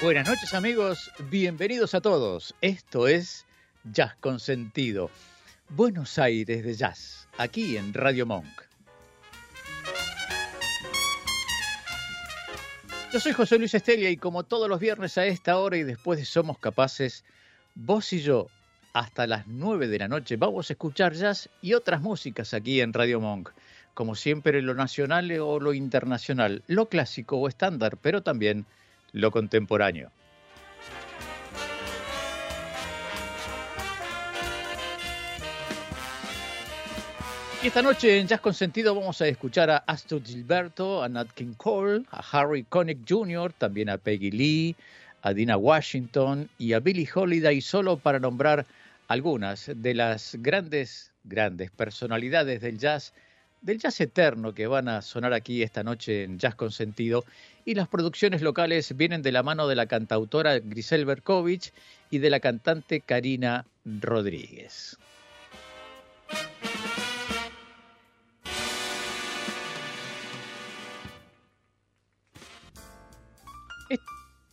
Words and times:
Buenas 0.00 0.28
noches 0.28 0.54
amigos, 0.54 1.10
bienvenidos 1.28 1.92
a 1.92 2.00
todos. 2.00 2.54
Esto 2.60 3.08
es 3.08 3.44
Jazz 3.82 4.14
con 4.20 4.38
Sentido. 4.38 5.10
Buenos 5.70 6.20
Aires 6.20 6.64
de 6.64 6.74
Jazz, 6.74 7.26
aquí 7.36 7.76
en 7.76 7.92
Radio 7.92 8.24
Monk. 8.24 8.46
Yo 13.12 13.18
soy 13.18 13.32
José 13.32 13.58
Luis 13.58 13.74
Estelia 13.74 14.08
y 14.08 14.16
como 14.16 14.44
todos 14.44 14.68
los 14.68 14.78
viernes 14.78 15.18
a 15.18 15.26
esta 15.26 15.58
hora 15.58 15.76
y 15.78 15.82
después 15.82 16.16
de 16.20 16.24
Somos 16.24 16.60
Capaces, 16.60 17.24
vos 17.74 18.12
y 18.12 18.20
yo 18.20 18.46
hasta 18.92 19.26
las 19.26 19.48
9 19.48 19.88
de 19.88 19.98
la 19.98 20.06
noche 20.06 20.36
vamos 20.36 20.70
a 20.70 20.74
escuchar 20.74 21.14
jazz 21.14 21.50
y 21.60 21.74
otras 21.74 22.00
músicas 22.00 22.54
aquí 22.54 22.80
en 22.80 22.92
Radio 22.92 23.18
Monk. 23.18 23.50
Como 23.94 24.14
siempre 24.14 24.62
lo 24.62 24.74
nacional 24.74 25.28
o 25.40 25.58
lo 25.58 25.74
internacional, 25.74 26.62
lo 26.68 26.88
clásico 26.88 27.38
o 27.38 27.48
estándar, 27.48 27.96
pero 28.00 28.22
también 28.22 28.64
lo 29.12 29.30
contemporáneo. 29.30 30.10
Y 37.60 37.66
esta 37.66 37.82
noche 37.82 38.20
en 38.20 38.28
Jazz 38.28 38.40
con 38.40 38.54
Sentido 38.54 38.94
vamos 38.94 39.20
a 39.20 39.26
escuchar 39.26 39.68
a 39.68 39.78
Astrid 39.78 40.24
Gilberto, 40.24 41.02
a 41.02 41.08
Nat 41.08 41.32
King 41.32 41.54
Cole, 41.56 42.04
a 42.12 42.22
Harry 42.30 42.62
Connick 42.62 43.00
Jr., 43.08 43.52
también 43.52 43.88
a 43.88 43.98
Peggy 43.98 44.30
Lee, 44.30 44.76
a 45.22 45.32
Dina 45.32 45.56
Washington 45.56 46.48
y 46.56 46.74
a 46.74 46.78
Billie 46.78 47.08
Holiday, 47.12 47.60
solo 47.60 47.96
para 47.96 48.20
nombrar 48.20 48.64
algunas 49.08 49.72
de 49.74 49.94
las 49.94 50.36
grandes, 50.38 51.12
grandes 51.24 51.72
personalidades 51.72 52.60
del 52.60 52.78
jazz, 52.78 53.12
del 53.60 53.78
jazz 53.78 54.00
eterno 54.00 54.54
que 54.54 54.66
van 54.66 54.88
a 54.88 55.02
sonar 55.02 55.32
aquí 55.32 55.62
esta 55.62 55.82
noche 55.82 56.24
en 56.24 56.38
Jazz 56.38 56.54
con 56.54 56.70
Sentido 56.70 57.24
y 57.64 57.74
las 57.74 57.88
producciones 57.88 58.42
locales 58.42 58.96
vienen 58.96 59.22
de 59.22 59.32
la 59.32 59.42
mano 59.42 59.68
de 59.68 59.74
la 59.74 59.86
cantautora 59.86 60.58
Grisel 60.58 61.04
Berkovich 61.04 61.72
y 62.10 62.18
de 62.18 62.30
la 62.30 62.40
cantante 62.40 63.00
Karina 63.00 63.66
Rodríguez. 63.84 64.96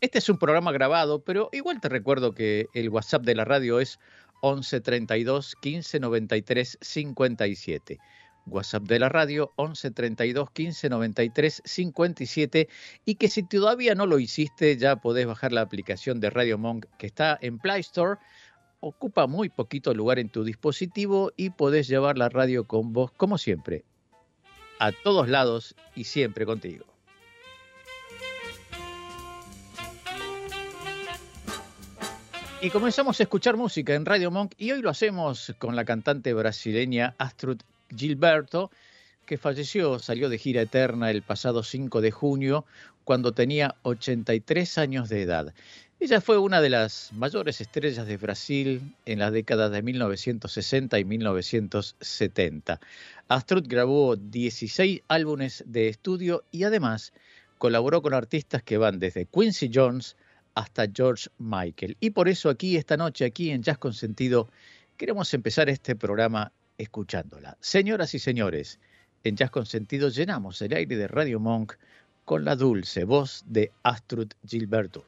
Este 0.01 0.19
es 0.19 0.29
un 0.29 0.37
programa 0.37 0.71
grabado, 0.71 1.23
pero 1.23 1.49
igual 1.51 1.81
te 1.81 1.89
recuerdo 1.89 2.33
que 2.33 2.67
el 2.73 2.89
WhatsApp 2.89 3.23
de 3.23 3.33
la 3.33 3.43
radio 3.43 3.79
es 3.79 3.99
11 4.41 4.81
32 4.81 5.55
15 5.59 5.99
93 5.99 6.77
57. 6.79 7.99
WhatsApp 8.47 8.83
de 8.83 8.99
la 8.99 9.09
radio 9.09 9.51
11 9.55 9.91
32 9.91 10.51
15 10.51 10.89
93 10.89 11.61
57 11.65 12.69
y 13.05 13.15
que 13.15 13.29
si 13.29 13.43
todavía 13.43 13.95
no 13.95 14.05
lo 14.05 14.19
hiciste 14.19 14.77
ya 14.77 14.97
podés 14.97 15.27
bajar 15.27 15.51
la 15.51 15.61
aplicación 15.61 16.19
de 16.19 16.29
Radio 16.29 16.57
Monk 16.57 16.85
que 16.97 17.07
está 17.07 17.37
en 17.41 17.59
Play 17.59 17.81
Store. 17.81 18.19
Ocupa 18.79 19.25
muy 19.25 19.49
poquito 19.49 19.93
lugar 19.93 20.19
en 20.19 20.29
tu 20.29 20.43
dispositivo 20.43 21.31
y 21.35 21.49
podés 21.49 21.87
llevar 21.87 22.17
la 22.17 22.29
radio 22.29 22.65
con 22.65 22.93
vos 22.93 23.11
como 23.11 23.37
siempre, 23.37 23.83
a 24.79 24.91
todos 24.91 25.27
lados 25.27 25.75
y 25.95 26.03
siempre 26.03 26.45
contigo. 26.45 26.85
Y 32.61 32.71
comenzamos 32.71 33.19
a 33.19 33.23
escuchar 33.23 33.57
música 33.57 33.93
en 33.93 34.05
Radio 34.05 34.31
Monk 34.31 34.53
y 34.57 34.71
hoy 34.71 34.81
lo 34.81 34.89
hacemos 34.89 35.53
con 35.59 35.75
la 35.75 35.85
cantante 35.85 36.33
brasileña 36.33 37.13
Astrud 37.19 37.59
Gilberto, 37.95 38.71
que 39.25 39.37
falleció, 39.37 39.99
salió 39.99 40.29
de 40.29 40.37
gira 40.37 40.61
eterna 40.61 41.11
el 41.11 41.21
pasado 41.21 41.63
5 41.63 42.01
de 42.01 42.11
junio 42.11 42.65
cuando 43.03 43.31
tenía 43.31 43.75
83 43.83 44.77
años 44.77 45.09
de 45.09 45.21
edad. 45.21 45.53
Ella 45.99 46.19
fue 46.19 46.37
una 46.37 46.61
de 46.61 46.69
las 46.69 47.11
mayores 47.13 47.61
estrellas 47.61 48.05
de 48.05 48.17
Brasil 48.17 48.93
en 49.05 49.19
las 49.19 49.31
décadas 49.31 49.71
de 49.71 49.81
1960 49.81 50.99
y 50.99 51.05
1970. 51.05 52.79
Astrud 53.27 53.65
grabó 53.67 54.15
16 54.15 55.01
álbumes 55.07 55.63
de 55.65 55.87
estudio 55.87 56.43
y 56.51 56.63
además 56.63 57.13
colaboró 57.57 58.01
con 58.01 58.13
artistas 58.13 58.61
que 58.61 58.77
van 58.77 58.99
desde 58.99 59.25
Quincy 59.25 59.71
Jones 59.73 60.17
hasta 60.53 60.85
George 60.93 61.29
Michael. 61.37 61.97
Y 61.99 62.11
por 62.11 62.27
eso 62.27 62.49
aquí 62.49 62.75
esta 62.75 62.97
noche, 62.97 63.25
aquí 63.25 63.51
en 63.51 63.63
Jazz 63.63 63.77
con 63.77 63.93
Sentido, 63.93 64.49
queremos 64.97 65.33
empezar 65.33 65.69
este 65.69 65.95
programa 65.95 66.51
escuchándola. 66.77 67.57
Señoras 67.59 68.13
y 68.13 68.19
señores, 68.19 68.79
en 69.23 69.35
Jazz 69.35 69.51
con 69.51 69.65
Sentido 69.65 70.09
llenamos 70.09 70.61
el 70.61 70.73
aire 70.73 70.97
de 70.97 71.07
Radio 71.07 71.39
Monk 71.39 71.73
con 72.25 72.45
la 72.45 72.55
dulce 72.55 73.03
voz 73.03 73.43
de 73.47 73.71
Astrud 73.83 74.31
Gilberto. 74.47 75.05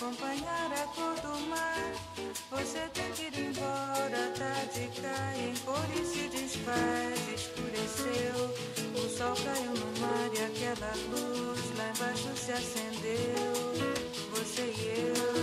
Acompanhar 0.00 0.72
a 0.72 0.86
cor 0.94 1.14
do 1.20 1.40
mar. 1.48 1.92
Você 2.50 2.80
tem 2.94 3.12
que 3.12 3.24
ir 3.24 3.48
embora, 3.48 4.32
tarde 4.38 4.90
cai, 5.00 5.50
em 5.50 5.56
cor 5.64 5.84
e 5.94 6.04
se 6.04 6.28
desfaz. 6.28 7.20
Escureceu, 7.34 8.54
o 8.94 9.08
sol 9.08 9.34
caiu 9.44 9.72
no 9.72 10.00
mar 10.00 10.30
e 10.32 10.44
aquela 10.44 10.92
luz 11.10 11.60
lá 11.76 11.90
embaixo 11.90 12.30
se 12.36 12.52
acendeu. 12.52 13.90
Você 14.32 14.62
e 14.62 15.34
eu. 15.34 15.39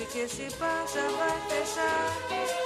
Que 0.00 0.20
esse 0.20 0.48
passa 0.56 1.00
vai 1.00 1.38
fechar. 1.48 2.16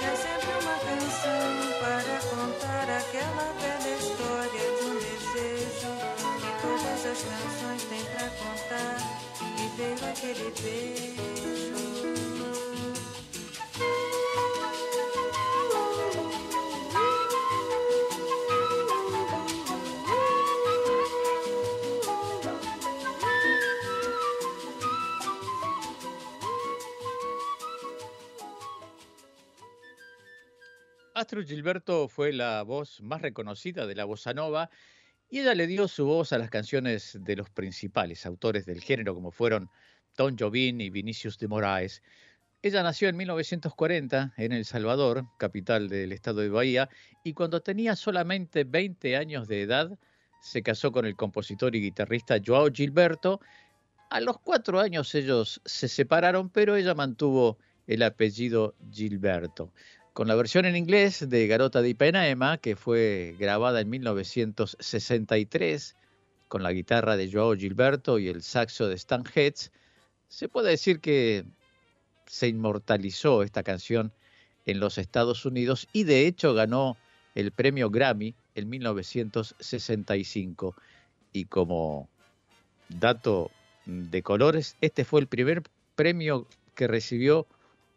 É 0.01 0.15
sempre 0.15 0.49
uma 0.61 0.77
canção 0.79 1.51
para 1.81 2.19
contar 2.29 2.89
aquela 2.89 3.51
velha 3.59 3.95
história 3.97 4.65
de 4.77 4.85
um 4.85 4.95
desejo 4.95 5.91
que 6.39 6.51
todas 6.61 7.05
as 7.05 7.19
canções 7.23 7.83
têm 7.89 8.05
para 8.05 8.29
contar. 8.29 8.97
E 9.41 9.67
veio 9.75 10.09
aquele 10.09 10.53
beijo. 10.61 11.16
Astrid 31.17 31.47
Gilberto 31.47 32.07
fue 32.07 32.31
la 32.31 32.61
voz 32.61 33.01
más 33.01 33.23
reconocida 33.23 33.87
de 33.87 33.95
la 33.95 34.05
bossa 34.05 34.35
nova 34.35 34.69
y 35.27 35.39
ella 35.39 35.55
le 35.55 35.65
dio 35.65 35.87
su 35.87 36.05
voz 36.05 36.31
a 36.31 36.37
las 36.37 36.51
canciones 36.51 37.17
de 37.19 37.35
los 37.35 37.49
principales 37.49 38.27
autores 38.27 38.67
del 38.67 38.81
género 38.81 39.15
como 39.15 39.31
fueron 39.31 39.67
Tom 40.15 40.35
Jobim 40.37 40.79
y 40.79 40.91
Vinicius 40.91 41.39
de 41.39 41.47
Moraes. 41.47 42.03
Ella 42.61 42.83
nació 42.83 43.09
en 43.09 43.17
1940 43.17 44.35
en 44.37 44.51
El 44.51 44.63
Salvador, 44.63 45.25
capital 45.39 45.89
del 45.89 46.11
estado 46.11 46.41
de 46.41 46.49
Bahía, 46.49 46.87
y 47.23 47.33
cuando 47.33 47.61
tenía 47.61 47.95
solamente 47.95 48.63
20 48.63 49.17
años 49.17 49.47
de 49.47 49.63
edad 49.63 49.97
se 50.39 50.61
casó 50.61 50.91
con 50.91 51.07
el 51.07 51.15
compositor 51.15 51.75
y 51.75 51.81
guitarrista 51.81 52.37
Joao 52.45 52.71
Gilberto. 52.71 53.41
A 54.11 54.21
los 54.21 54.37
cuatro 54.37 54.79
años 54.79 55.15
ellos 55.15 55.61
se 55.65 55.87
separaron, 55.87 56.51
pero 56.51 56.75
ella 56.75 56.93
mantuvo 56.93 57.57
el 57.87 58.03
apellido 58.03 58.75
Gilberto. 58.91 59.73
Con 60.17 60.27
la 60.27 60.33
versión 60.33 60.65
en 60.65 60.75
inglés 60.75 61.29
de 61.29 61.45
Garota 61.45 61.83
de 61.83 61.89
Ipanema, 61.89 62.57
que 62.57 62.75
fue 62.75 63.35
grabada 63.37 63.81
en 63.81 63.89
1963 63.91 65.95
con 66.47 66.63
la 66.63 66.73
guitarra 66.73 67.15
de 67.15 67.31
Joao 67.31 67.55
Gilberto 67.55 68.17
y 68.17 68.27
el 68.27 68.41
saxo 68.41 68.87
de 68.87 68.95
Stan 68.95 69.23
Getz, 69.23 69.69
se 70.27 70.49
puede 70.49 70.71
decir 70.71 71.01
que 71.01 71.45
se 72.25 72.47
inmortalizó 72.47 73.43
esta 73.43 73.61
canción 73.61 74.11
en 74.65 74.79
los 74.79 74.97
Estados 74.97 75.45
Unidos 75.45 75.87
y 75.93 76.03
de 76.03 76.25
hecho 76.25 76.55
ganó 76.55 76.97
el 77.35 77.51
premio 77.51 77.91
Grammy 77.91 78.33
en 78.55 78.69
1965. 78.69 80.75
Y 81.31 81.45
como 81.45 82.09
dato 82.89 83.51
de 83.85 84.23
colores, 84.23 84.77
este 84.81 85.05
fue 85.05 85.21
el 85.21 85.27
primer 85.27 85.61
premio 85.95 86.47
que 86.73 86.87
recibió 86.87 87.45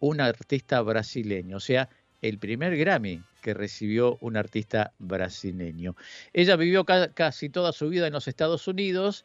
un 0.00 0.20
artista 0.20 0.82
brasileño, 0.82 1.56
o 1.56 1.60
sea, 1.60 1.88
el 2.22 2.38
primer 2.38 2.76
Grammy 2.76 3.22
que 3.40 3.54
recibió 3.54 4.18
un 4.20 4.36
artista 4.36 4.92
brasileño. 4.98 5.96
Ella 6.32 6.56
vivió 6.56 6.84
casi 6.84 7.48
toda 7.48 7.72
su 7.72 7.88
vida 7.88 8.06
en 8.06 8.12
los 8.12 8.28
Estados 8.28 8.68
Unidos 8.68 9.24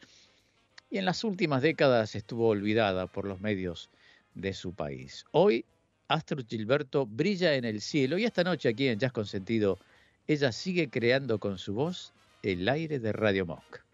y 0.90 0.98
en 0.98 1.04
las 1.04 1.24
últimas 1.24 1.62
décadas 1.62 2.14
estuvo 2.14 2.48
olvidada 2.48 3.06
por 3.06 3.26
los 3.26 3.40
medios 3.40 3.90
de 4.34 4.52
su 4.52 4.72
país. 4.72 5.24
Hoy, 5.32 5.64
Astro 6.08 6.42
Gilberto 6.48 7.06
brilla 7.06 7.54
en 7.54 7.64
el 7.64 7.80
cielo 7.80 8.18
y 8.18 8.24
esta 8.24 8.44
noche 8.44 8.68
aquí 8.68 8.88
en 8.88 8.98
Jazz 8.98 9.12
Consentido, 9.12 9.78
ella 10.26 10.52
sigue 10.52 10.88
creando 10.88 11.38
con 11.38 11.58
su 11.58 11.74
voz 11.74 12.12
el 12.42 12.68
aire 12.68 12.98
de 12.98 13.12
Radio 13.12 13.46
Monk. 13.46 13.86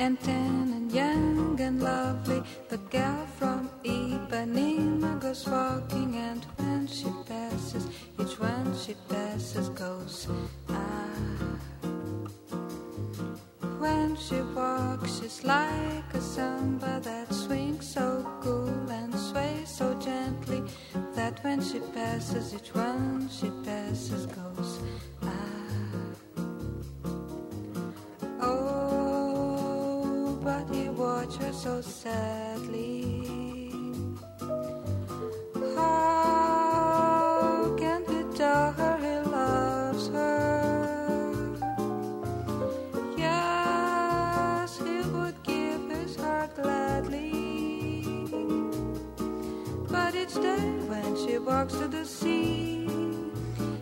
And 0.00 0.18
tan 0.22 0.72
and 0.72 0.90
young 0.90 1.60
and 1.60 1.82
lovely. 1.82 2.42
The 2.70 2.78
girl 2.78 3.26
from 3.38 3.68
Ipanema 3.84 5.20
goes 5.20 5.46
walking, 5.46 6.16
and 6.16 6.42
when 6.56 6.86
she 6.86 7.08
passes, 7.28 7.86
each 8.18 8.40
one 8.40 8.74
she 8.78 8.94
passes 9.10 9.68
goes 9.68 10.26
ah. 10.70 11.10
When 13.78 14.16
she 14.16 14.40
walks, 14.56 15.20
she's 15.20 15.44
like 15.44 16.14
a 16.14 16.20
samba 16.20 17.00
that 17.02 17.32
swings 17.32 17.86
so 17.92 18.26
cool 18.40 18.90
and 18.90 19.14
sways 19.14 19.68
so 19.68 19.94
gently 20.00 20.62
that 21.14 21.44
when 21.44 21.60
she 21.60 21.80
passes, 21.94 22.54
each 22.54 22.74
one 22.74 23.28
she 23.28 23.50
passes 23.64 24.24
goes 24.26 24.80
watch 31.20 31.36
her 31.36 31.52
so 31.52 31.80
sadly. 31.82 33.22
How 35.76 37.74
can 37.78 38.00
he 38.08 38.36
tell 38.36 38.72
her 38.72 38.96
he 39.04 39.16
loves 39.28 40.08
her? 40.08 41.34
Yes, 43.18 44.78
he 44.78 45.02
would 45.14 45.42
give 45.42 45.90
his 45.90 46.16
heart 46.16 46.54
gladly. 46.54 47.32
But 49.90 50.14
each 50.14 50.34
day 50.34 50.68
when 50.88 51.16
she 51.22 51.36
walks 51.38 51.74
to 51.74 51.88
the 51.88 52.06
sea, 52.06 52.88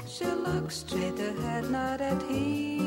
she 0.08 0.26
looks 0.26 0.79
straight 0.79 1.20
ahead, 1.20 1.70
not 1.70 2.00
at 2.00 2.20
him. 2.23 2.77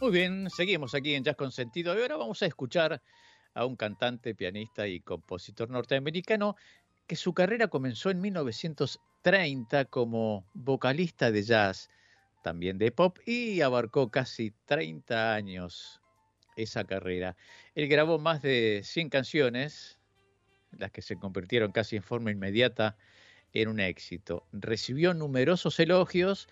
Muy 0.00 0.10
bien, 0.10 0.50
seguimos 0.50 0.94
aquí 0.94 1.14
en 1.14 1.24
Jazz 1.24 1.36
con 1.36 1.52
Sentido. 1.52 1.98
Y 1.98 2.02
ahora 2.02 2.16
vamos 2.18 2.42
a 2.42 2.46
escuchar 2.46 3.00
a 3.54 3.64
un 3.64 3.76
cantante, 3.76 4.34
pianista 4.34 4.86
y 4.86 5.00
compositor 5.00 5.70
norteamericano 5.70 6.56
que 7.06 7.16
su 7.16 7.32
carrera 7.32 7.68
comenzó 7.68 8.10
en 8.10 8.20
1930 8.20 9.86
como 9.86 10.44
vocalista 10.52 11.30
de 11.30 11.42
jazz, 11.42 11.88
también 12.42 12.76
de 12.76 12.92
pop, 12.92 13.18
y 13.24 13.62
abarcó 13.62 14.10
casi 14.10 14.52
30 14.66 15.34
años 15.34 16.02
esa 16.56 16.84
carrera. 16.84 17.36
Él 17.74 17.88
grabó 17.88 18.18
más 18.18 18.42
de 18.42 18.82
100 18.84 19.08
canciones, 19.08 19.99
las 20.78 20.90
que 20.90 21.02
se 21.02 21.16
convirtieron 21.16 21.72
casi 21.72 21.96
en 21.96 22.02
forma 22.02 22.30
inmediata 22.30 22.96
en 23.52 23.68
un 23.68 23.80
éxito. 23.80 24.44
Recibió 24.52 25.14
numerosos 25.14 25.78
elogios 25.80 26.48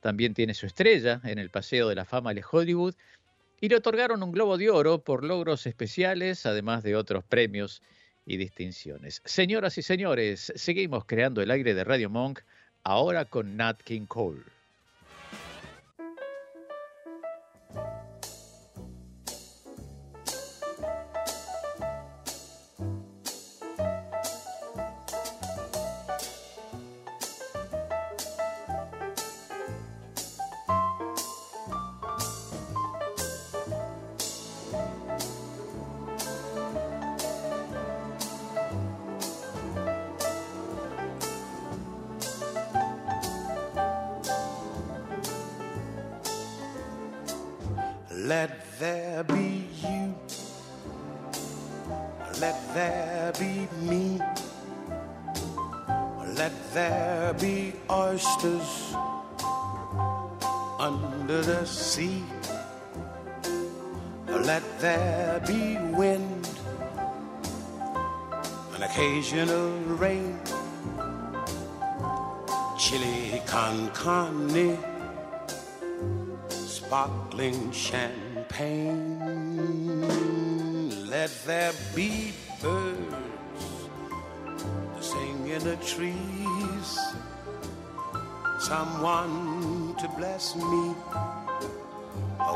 también 0.00 0.34
tiene 0.34 0.54
su 0.54 0.66
estrella 0.66 1.20
en 1.24 1.38
el 1.38 1.50
Paseo 1.50 1.88
de 1.88 1.94
la 1.94 2.04
Fama 2.04 2.34
de 2.34 2.44
Hollywood 2.48 2.94
y 3.60 3.68
le 3.68 3.76
otorgaron 3.76 4.22
un 4.22 4.30
Globo 4.30 4.56
de 4.56 4.70
Oro 4.70 5.02
por 5.02 5.24
logros 5.24 5.66
especiales, 5.66 6.46
además 6.46 6.84
de 6.84 6.94
otros 6.94 7.24
premios 7.24 7.82
y 8.24 8.36
distinciones. 8.36 9.20
Señoras 9.24 9.78
y 9.78 9.82
señores, 9.82 10.52
seguimos 10.54 11.04
creando 11.04 11.42
el 11.42 11.50
aire 11.50 11.74
de 11.74 11.82
Radio 11.82 12.10
Monk, 12.10 12.40
ahora 12.84 13.24
con 13.24 13.56
Nat 13.56 13.82
King 13.82 14.06
Cole. 14.06 14.57
Champagne. 77.72 79.08
Let 81.08 81.30
there 81.46 81.72
be 81.94 82.32
birds 82.62 83.14
to 84.96 85.02
sing 85.02 85.48
in 85.48 85.62
the 85.64 85.76
trees, 85.76 86.98
someone 88.60 89.94
to 89.98 90.08
bless 90.16 90.54
me 90.56 90.94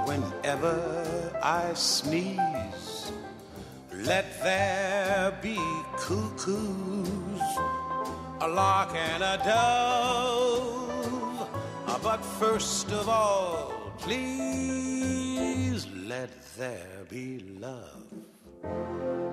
whenever 0.07 1.38
I 1.42 1.75
sneeze. 1.75 3.12
Let 3.92 4.26
there 4.42 5.33
be 5.42 5.59
cuckoos, 5.97 7.40
a 8.40 8.49
lark 8.49 8.95
and 8.95 9.23
a 9.23 9.38
dove. 9.45 10.83
But 12.02 12.25
first 12.25 12.90
of 12.90 13.09
all, 13.09 13.73
please 13.99 14.91
there 16.56 17.06
be 17.09 17.38
love. 17.61 19.32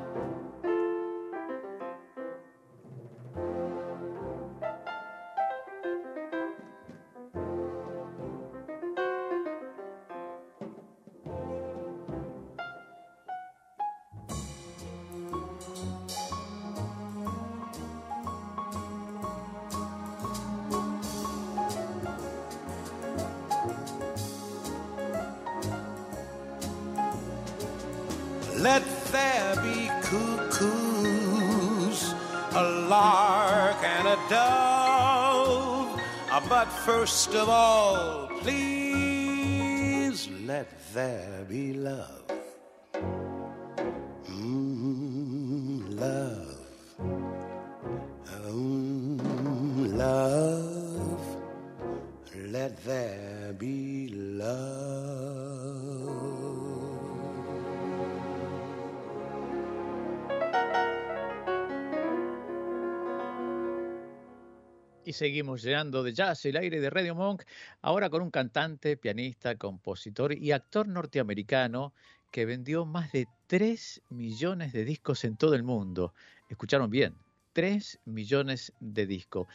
Seguimos 65.19 65.61
llenando 65.63 66.01
de 66.01 66.13
jazz 66.13 66.45
el 66.45 66.55
aire 66.55 66.79
de 66.79 66.89
Radio 66.89 67.13
Monk, 67.13 67.43
ahora 67.81 68.09
con 68.09 68.21
un 68.21 68.31
cantante, 68.31 68.95
pianista, 68.95 69.55
compositor 69.55 70.31
y 70.31 70.53
actor 70.53 70.87
norteamericano 70.87 71.93
que 72.31 72.45
vendió 72.45 72.85
más 72.85 73.11
de 73.11 73.27
3 73.47 74.01
millones 74.11 74.71
de 74.71 74.85
discos 74.85 75.25
en 75.25 75.35
todo 75.35 75.55
el 75.55 75.63
mundo. 75.63 76.13
Escucharon 76.47 76.89
bien, 76.89 77.17
3 77.51 77.99
millones 78.05 78.71
de 78.79 79.07
discos. 79.07 79.47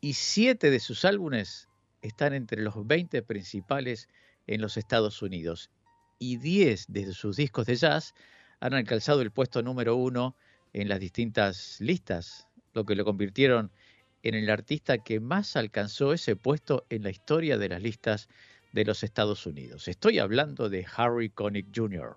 Y 0.00 0.12
7 0.12 0.70
de 0.70 0.78
sus 0.78 1.04
álbumes 1.04 1.68
están 2.00 2.32
entre 2.32 2.62
los 2.62 2.86
20 2.86 3.20
principales 3.22 4.08
en 4.46 4.60
los 4.60 4.76
Estados 4.76 5.20
Unidos. 5.20 5.68
Y 6.20 6.36
10 6.36 6.92
de 6.92 7.12
sus 7.12 7.36
discos 7.36 7.66
de 7.66 7.74
jazz 7.74 8.14
han 8.60 8.72
alcanzado 8.72 9.20
el 9.22 9.32
puesto 9.32 9.64
número 9.64 9.96
uno 9.96 10.36
en 10.72 10.88
las 10.88 11.00
distintas 11.00 11.80
listas, 11.80 12.46
lo 12.72 12.84
que 12.84 12.94
lo 12.94 13.04
convirtieron 13.04 13.72
en 13.72 13.87
el 14.34 14.50
artista 14.50 14.98
que 14.98 15.20
más 15.20 15.56
alcanzó 15.56 16.12
ese 16.12 16.36
puesto 16.36 16.84
en 16.90 17.02
la 17.02 17.10
historia 17.10 17.58
de 17.58 17.68
las 17.68 17.82
listas 17.82 18.28
de 18.72 18.84
los 18.84 19.02
Estados 19.02 19.46
Unidos. 19.46 19.88
Estoy 19.88 20.18
hablando 20.18 20.68
de 20.68 20.86
Harry 20.96 21.30
Connick 21.30 21.66
Jr. 21.74 22.16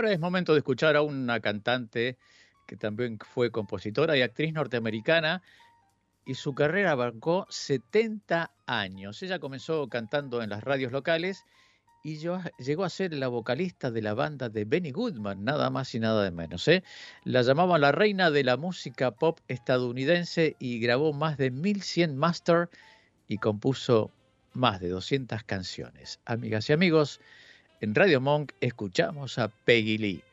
Ahora 0.00 0.14
es 0.14 0.20
momento 0.20 0.54
de 0.54 0.60
escuchar 0.60 0.96
a 0.96 1.02
una 1.02 1.40
cantante 1.40 2.16
que 2.66 2.74
también 2.74 3.18
fue 3.18 3.50
compositora 3.50 4.16
y 4.16 4.22
actriz 4.22 4.54
norteamericana 4.54 5.42
y 6.24 6.36
su 6.36 6.54
carrera 6.54 6.92
abarcó 6.92 7.46
70 7.50 8.50
años. 8.64 9.22
Ella 9.22 9.38
comenzó 9.38 9.86
cantando 9.90 10.42
en 10.42 10.48
las 10.48 10.64
radios 10.64 10.90
locales 10.90 11.44
y 12.02 12.16
llegó 12.16 12.84
a 12.84 12.88
ser 12.88 13.12
la 13.12 13.28
vocalista 13.28 13.90
de 13.90 14.00
la 14.00 14.14
banda 14.14 14.48
de 14.48 14.64
Benny 14.64 14.90
Goodman, 14.90 15.44
nada 15.44 15.68
más 15.68 15.94
y 15.94 16.00
nada 16.00 16.24
de 16.24 16.30
menos. 16.30 16.66
¿eh? 16.68 16.82
La 17.24 17.42
llamaban 17.42 17.82
la 17.82 17.92
reina 17.92 18.30
de 18.30 18.42
la 18.42 18.56
música 18.56 19.10
pop 19.10 19.38
estadounidense 19.48 20.56
y 20.58 20.80
grabó 20.80 21.12
más 21.12 21.36
de 21.36 21.50
1100 21.50 22.16
master 22.16 22.70
y 23.28 23.36
compuso 23.36 24.10
más 24.54 24.80
de 24.80 24.88
200 24.88 25.42
canciones. 25.42 26.20
Amigas 26.24 26.70
y 26.70 26.72
amigos, 26.72 27.20
en 27.80 27.94
Radio 27.94 28.20
Monk 28.20 28.52
escuchamos 28.60 29.38
a 29.38 29.48
Peggy 29.48 29.98
Lee. 29.98 30.24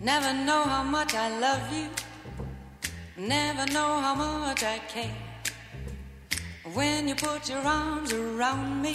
Never 0.00 0.34
know 0.34 0.64
how 0.64 0.84
much 0.84 1.14
I 1.14 1.30
love 1.40 1.62
you. 1.72 1.88
Never 3.16 3.64
know 3.72 4.00
how 4.00 4.14
much 4.14 4.62
I 4.62 4.78
care. 4.86 5.10
When 6.74 7.08
you 7.08 7.14
put 7.14 7.48
your 7.48 7.66
arms 7.66 8.12
around 8.12 8.82
me, 8.82 8.94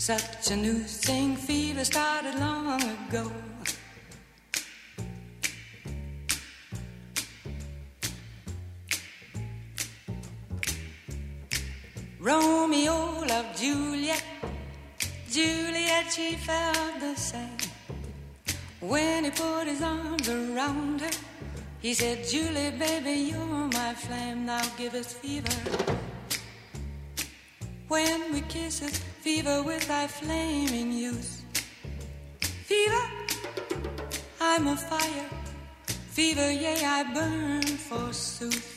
such 0.00 0.50
a 0.50 0.56
new 0.56 0.78
thing. 0.78 1.36
Fever 1.36 1.84
started 1.84 2.34
long 2.36 2.82
ago. 2.82 3.30
Romeo 12.18 13.24
loved 13.26 13.58
Juliet. 13.58 14.24
Juliet, 15.30 16.10
she 16.10 16.34
felt 16.36 17.00
the 17.00 17.14
same. 17.14 17.58
When 18.80 19.24
he 19.24 19.30
put 19.30 19.66
his 19.66 19.82
arms 19.82 20.26
around 20.30 21.02
her, 21.02 21.10
he 21.80 21.92
said, 21.92 22.26
Julie, 22.26 22.70
baby, 22.70 23.32
you're 23.32 23.68
my 23.68 23.92
flame. 23.92 24.46
Now 24.46 24.62
give 24.78 24.94
us 24.94 25.12
fever. 25.12 25.52
When 27.90 28.32
we 28.32 28.42
kiss 28.42 28.82
us, 28.82 28.98
fever 28.98 29.64
with 29.64 29.88
thy 29.88 30.06
flaming 30.06 30.92
youth. 30.92 31.44
Fever, 32.40 33.04
I'm 34.40 34.68
a 34.68 34.76
fire. 34.76 35.28
Fever, 36.10 36.52
yea, 36.52 36.84
I 36.84 37.02
burn 37.12 37.62
forsooth. 37.62 38.76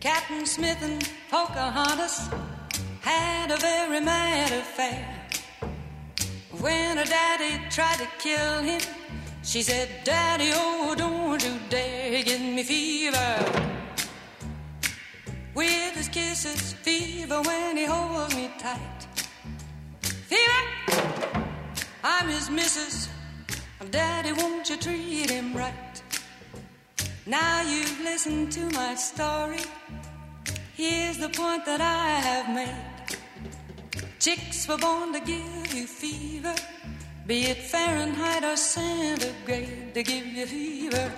Captain 0.00 0.44
Smith 0.44 0.82
and 0.82 1.08
Pocahontas 1.30 2.28
had 3.02 3.52
a 3.52 3.56
very 3.58 4.00
mad 4.00 4.50
affair. 4.50 5.28
When 6.58 6.96
her 6.96 7.04
daddy 7.04 7.60
tried 7.70 7.98
to 7.98 8.08
kill 8.18 8.58
him, 8.62 8.80
she 9.42 9.62
said, 9.62 9.88
Daddy, 10.04 10.50
oh, 10.54 10.94
don't 10.96 11.42
you 11.44 11.58
dare 11.68 12.22
give 12.22 12.40
me 12.40 12.62
fever. 12.62 13.72
With 15.54 15.94
his 15.94 16.08
kisses, 16.08 16.72
fever 16.74 17.42
when 17.42 17.76
he 17.76 17.84
holds 17.84 18.34
me 18.34 18.50
tight. 18.58 19.06
Fever, 20.00 20.62
I'm 22.02 22.28
his 22.28 22.48
missus. 22.48 23.08
Daddy, 23.90 24.32
won't 24.32 24.70
you 24.70 24.76
treat 24.76 25.28
him 25.28 25.54
right? 25.54 26.02
Now 27.26 27.62
you've 27.62 28.00
listened 28.00 28.52
to 28.52 28.70
my 28.70 28.94
story. 28.94 29.60
Here's 30.74 31.18
the 31.18 31.28
point 31.28 31.66
that 31.66 31.80
I 31.80 32.20
have 32.28 32.54
made. 32.54 33.18
Chicks 34.18 34.66
were 34.66 34.78
born 34.78 35.12
to 35.12 35.20
give 35.20 35.74
you 35.74 35.86
fever, 35.86 36.54
be 37.26 37.44
it 37.44 37.58
Fahrenheit 37.58 38.44
or 38.44 38.56
centigrade, 38.56 39.94
they 39.94 40.02
give 40.02 40.26
you 40.26 40.46
fever. 40.46 41.12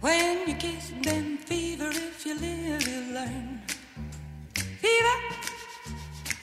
When 0.00 0.48
you 0.48 0.54
kiss 0.54 0.92
them, 1.02 1.38
fever, 1.38 1.90
if 1.90 2.26
you 2.26 2.34
live, 2.38 2.82
you 2.86 3.14
learn. 3.14 3.60
Fever, 4.82 5.18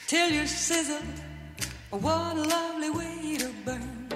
till 0.06 0.30
you 0.30 0.46
sizzle. 0.46 1.02
What 1.90 2.36
a 2.36 2.42
lovely 2.42 2.90
way 2.90 3.36
to 3.38 3.50
burn. 3.64 4.08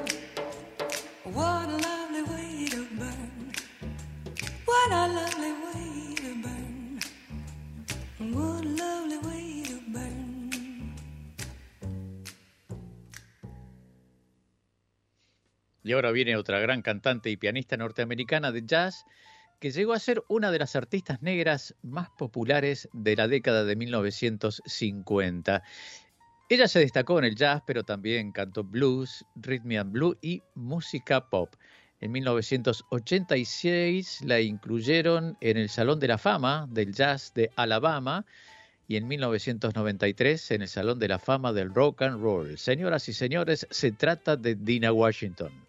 What 1.24 1.68
a 1.68 1.76
lovely 1.88 2.22
way 2.22 2.68
to 2.70 2.86
burn. 2.98 3.52
What 4.64 4.90
a 4.90 5.06
lovely 5.18 5.52
way 5.64 6.14
to 6.16 6.30
burn. 6.44 7.00
What 8.34 8.64
a 8.64 8.68
lovely 8.68 9.18
way 9.18 9.37
Y 15.82 15.92
ahora 15.92 16.10
viene 16.10 16.36
otra 16.36 16.60
gran 16.60 16.82
cantante 16.82 17.30
y 17.30 17.36
pianista 17.36 17.76
norteamericana 17.76 18.52
de 18.52 18.64
jazz 18.66 19.04
que 19.60 19.70
llegó 19.70 19.92
a 19.92 19.98
ser 19.98 20.22
una 20.28 20.50
de 20.50 20.58
las 20.58 20.76
artistas 20.76 21.22
negras 21.22 21.74
más 21.82 22.10
populares 22.10 22.88
de 22.92 23.16
la 23.16 23.26
década 23.26 23.64
de 23.64 23.76
1950. 23.76 25.62
Ella 26.48 26.68
se 26.68 26.78
destacó 26.78 27.18
en 27.18 27.26
el 27.26 27.34
jazz, 27.34 27.62
pero 27.66 27.84
también 27.84 28.32
cantó 28.32 28.64
blues, 28.64 29.24
rhythm 29.36 29.78
and 29.78 29.92
blues 29.92 30.16
y 30.22 30.42
música 30.54 31.28
pop. 31.28 31.54
En 32.00 32.12
1986 32.12 34.20
la 34.24 34.40
incluyeron 34.40 35.36
en 35.40 35.56
el 35.56 35.68
Salón 35.68 35.98
de 35.98 36.08
la 36.08 36.18
Fama 36.18 36.68
del 36.70 36.94
Jazz 36.94 37.34
de 37.34 37.50
Alabama 37.56 38.24
y 38.86 38.96
en 38.96 39.08
1993 39.08 40.52
en 40.52 40.62
el 40.62 40.68
Salón 40.68 41.00
de 41.00 41.08
la 41.08 41.18
Fama 41.18 41.52
del 41.52 41.74
Rock 41.74 42.02
and 42.02 42.22
Roll. 42.22 42.56
Señoras 42.56 43.08
y 43.08 43.12
señores, 43.12 43.66
se 43.70 43.90
trata 43.90 44.36
de 44.36 44.54
Dina 44.54 44.92
Washington. 44.92 45.67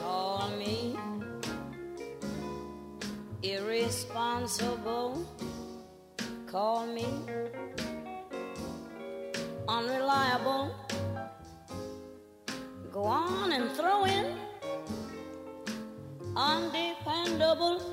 Call 0.00 0.50
me 0.58 0.96
irresponsible. 3.42 5.26
Call 6.46 6.86
me 6.86 7.13
trouble. 17.54 17.83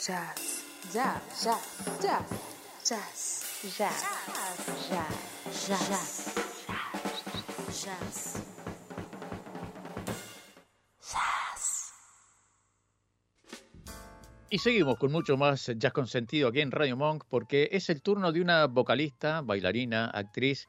Jazz, 0.00 0.64
jazz, 0.94 1.44
jazz, 1.44 1.60
jazz, 2.00 3.44
jazz, 3.76 4.04
jazz, 5.68 6.34
jazz. 7.84 8.42
Y 14.48 14.58
seguimos 14.58 14.96
con 14.96 15.12
mucho 15.12 15.36
más 15.36 15.70
jazz 15.76 15.92
con 15.92 16.06
sentido 16.06 16.48
aquí 16.48 16.60
en 16.62 16.70
Radio 16.70 16.96
Monk 16.96 17.24
porque 17.28 17.68
es 17.72 17.90
el 17.90 18.00
turno 18.00 18.32
de 18.32 18.40
una 18.40 18.68
vocalista, 18.68 19.42
bailarina, 19.42 20.06
actriz 20.06 20.66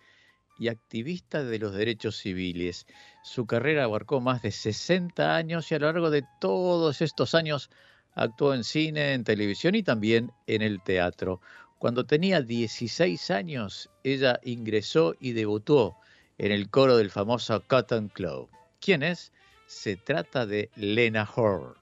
y 0.60 0.68
activista 0.68 1.46
de 1.46 1.58
los 1.58 1.74
derechos 1.74 2.18
civiles. 2.18 2.86
Su 3.24 3.46
carrera 3.46 3.86
abarcó 3.86 4.20
más 4.20 4.42
de 4.42 4.52
60 4.52 5.34
años 5.38 5.72
y 5.72 5.76
a 5.76 5.80
lo 5.80 5.86
largo 5.86 6.10
de 6.10 6.26
todos 6.42 7.02
estos 7.02 7.34
años 7.34 7.70
actuó 8.14 8.54
en 8.54 8.64
cine, 8.64 9.14
en 9.14 9.24
televisión 9.24 9.76
y 9.76 9.84
también 9.84 10.32
en 10.48 10.62
el 10.62 10.82
teatro. 10.82 11.42
Cuando 11.80 12.06
tenía 12.06 12.42
16 12.42 13.32
años, 13.32 13.90
ella 14.04 14.40
ingresó 14.44 15.16
y 15.20 15.32
debutó 15.34 15.98
en 16.38 16.52
el 16.52 16.70
coro 16.70 16.98
del 16.98 17.10
famoso 17.10 17.62
Cotton 17.68 18.10
Club. 18.10 18.50
¿Quién 18.80 19.04
es? 19.04 19.32
Se 19.66 19.96
trata 19.96 20.46
de 20.46 20.70
Lena 20.76 21.28
Horr. 21.36 21.81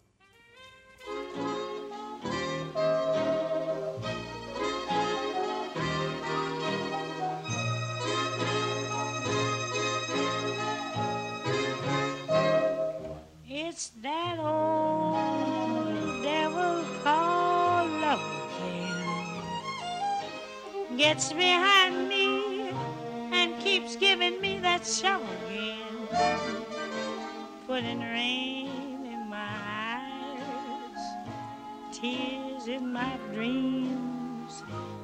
Gets 21.10 21.34
behind 21.34 22.08
me 22.08 22.70
and 23.32 23.60
keeps 23.64 23.96
giving 23.96 24.40
me 24.40 24.60
that 24.60 24.86
shovel 24.86 25.26
again. 25.48 26.08
Putting 27.66 28.02
rain 28.02 29.08
in 29.08 29.28
my 29.28 29.50
eyes, 29.90 31.02
tears 31.92 32.68
in 32.68 32.94
my 32.94 33.18
dreams, 33.34 34.62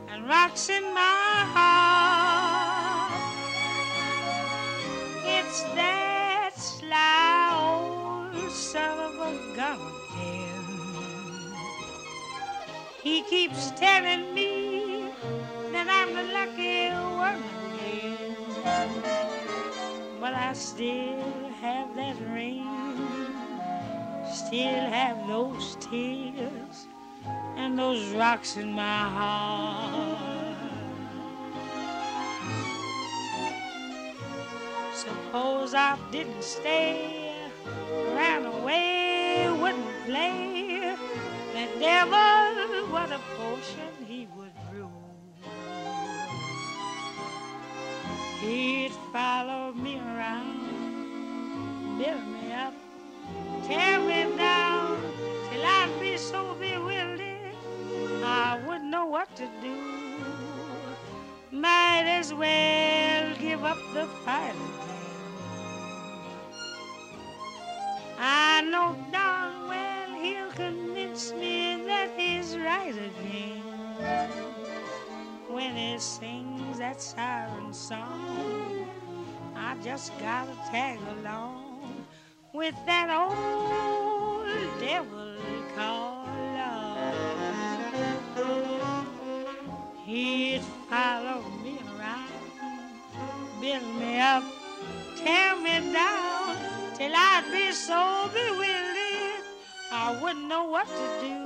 and 0.07 0.27
rocks 0.27 0.69
in 0.69 0.83
my 0.93 1.43
heart. 1.55 3.11
It's 5.25 5.63
that 5.73 6.51
sly 6.55 7.49
old 7.65 8.51
son 8.51 8.99
of 8.99 9.15
a 9.15 9.55
gun 9.55 9.79
again. 10.13 11.55
He 13.01 13.23
keeps 13.23 13.71
telling 13.71 14.35
me 14.35 14.64
that 15.85 16.07
I'm 16.07 16.13
the 16.15 16.23
lucky 16.33 16.89
one 16.89 17.43
again. 17.73 18.35
But 20.19 20.33
I 20.33 20.53
still 20.53 21.49
have 21.61 21.95
that 21.95 22.15
ring, 22.33 22.65
still 24.31 24.89
have 24.89 25.27
those 25.27 25.77
tears, 25.79 26.87
and 27.55 27.77
those 27.77 28.07
rocks 28.13 28.57
in 28.57 28.73
my 28.73 29.09
heart. 29.09 30.17
Suppose 34.93 35.73
I 35.75 35.97
didn't 36.11 36.43
stay, 36.43 37.33
ran 38.13 38.45
away, 38.45 39.47
wouldn't 39.59 40.05
play. 40.05 40.95
The 41.53 41.79
devil, 41.79 42.87
what 42.91 43.11
a 43.11 43.19
potion 43.37 44.04
follow 49.15 49.71
me 49.71 49.97
around, 49.97 50.59
build 51.97 52.27
me 52.35 52.51
up, 52.51 52.73
tear 53.65 53.97
me 54.01 54.35
down, 54.35 54.99
till 55.49 55.65
I'd 55.65 55.97
be 56.01 56.17
so 56.17 56.53
bewildered, 56.55 57.55
I 58.25 58.59
wouldn't 58.67 58.91
know 58.91 59.05
what 59.05 59.33
to 59.37 59.47
do. 59.61 59.77
Might 61.49 62.03
as 62.19 62.33
well 62.33 63.33
give 63.39 63.63
up 63.63 63.77
the 63.93 64.05
fight. 64.25 64.53
I 68.19 68.63
know 68.69 68.97
darn 69.13 69.69
well 69.69 70.09
he'll 70.21 70.51
convince 70.51 71.31
me 71.31 71.85
that 71.85 72.09
he's 72.17 72.57
right 72.57 72.93
again 72.93 73.61
when 75.47 75.73
he 75.77 75.97
sings 75.99 76.79
that 76.79 77.01
siren 77.01 77.73
song. 77.73 78.84
I 79.55 79.75
just 79.83 80.11
gotta 80.19 80.53
tag 80.69 80.99
along 81.19 82.05
with 82.53 82.75
that 82.85 83.09
old 83.09 84.45
devil 84.79 85.35
called 85.75 86.27
love. 86.55 87.05
He'd 90.05 90.61
follow 90.89 91.41
me 91.63 91.79
around, 91.97 92.29
build 93.61 93.95
me 93.99 94.19
up, 94.19 94.43
tear 95.17 95.55
me 95.57 95.93
down, 95.93 96.57
till 96.95 97.13
I'd 97.15 97.49
be 97.51 97.71
so 97.71 98.29
bewildered 98.33 99.43
I 99.91 100.19
wouldn't 100.21 100.47
know 100.47 100.65
what 100.65 100.87
to 100.87 101.07
do. 101.21 101.37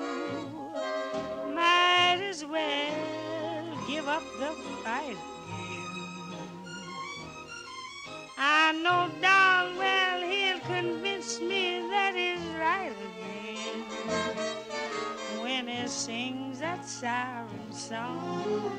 Might 1.54 2.20
as 2.22 2.44
well 2.44 2.92
give 3.88 4.08
up 4.08 4.24
the 4.40 4.52
fight 4.84 5.18
I 8.42 8.72
know 8.72 9.10
darn 9.22 9.76
well 9.76 10.22
he'll 10.22 10.60
convince 10.62 11.42
me 11.42 11.82
that 11.90 12.16
he's 12.16 12.40
right 12.58 12.94
again 13.10 13.84
when 15.42 15.68
he 15.68 15.86
sings 15.90 16.60
that 16.60 16.86
siren 16.86 17.74
song. 17.74 18.72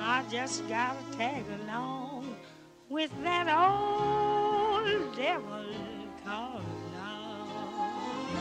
I 0.00 0.24
just 0.28 0.68
gotta 0.68 0.98
tag 1.16 1.44
along 1.62 2.34
with 2.88 3.12
that 3.22 3.46
old 3.46 5.14
devil 5.14 5.66
called 6.24 6.64
love. 6.96 8.32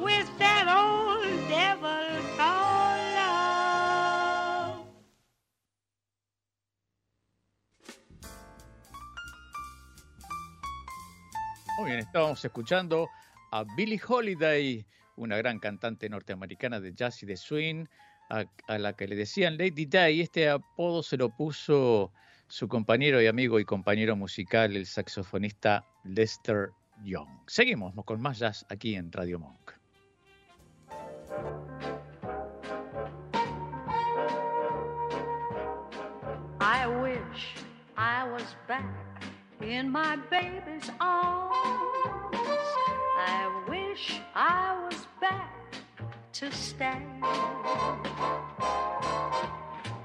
With 0.00 0.38
that 0.38 0.68
old 0.68 1.48
devil 1.48 2.13
Muy 11.76 11.86
bien, 11.86 11.98
estábamos 11.98 12.44
escuchando 12.44 13.08
a 13.50 13.64
Billie 13.76 14.00
Holiday, 14.06 14.86
una 15.16 15.36
gran 15.36 15.58
cantante 15.58 16.08
norteamericana 16.08 16.78
de 16.78 16.94
jazz 16.94 17.20
y 17.24 17.26
de 17.26 17.36
swing, 17.36 17.86
a, 18.30 18.78
la 18.78 18.92
que 18.92 19.08
le 19.08 19.16
decían 19.16 19.58
Lady 19.58 19.84
Day. 19.84 20.20
Este 20.20 20.48
apodo 20.48 21.02
se 21.02 21.16
lo 21.16 21.30
puso 21.30 22.12
su 22.46 22.68
compañero 22.68 23.20
y 23.20 23.26
amigo 23.26 23.58
y 23.58 23.64
compañero 23.64 24.14
musical, 24.14 24.76
el 24.76 24.86
saxofonista 24.86 25.84
Lester 26.04 26.70
Young. 27.02 27.28
Seguimos 27.48 27.92
con 28.04 28.20
más 28.22 28.38
jazz 28.38 28.64
aquí 28.68 28.94
en 28.94 29.10
Radio 29.10 29.40
Monk. 29.40 29.72
I 36.60 36.86
wish 36.86 37.56
I 37.96 38.28
was 38.30 38.56
back 38.68 39.13
in 39.60 39.90
my 39.90 40.16
baby's 40.30 40.90
arms. 41.00 41.54
I 43.16 43.64
wish 43.68 44.20
I 44.34 44.88
was 44.88 45.06
back 45.20 45.52
to 46.34 46.50
stay. 46.52 47.02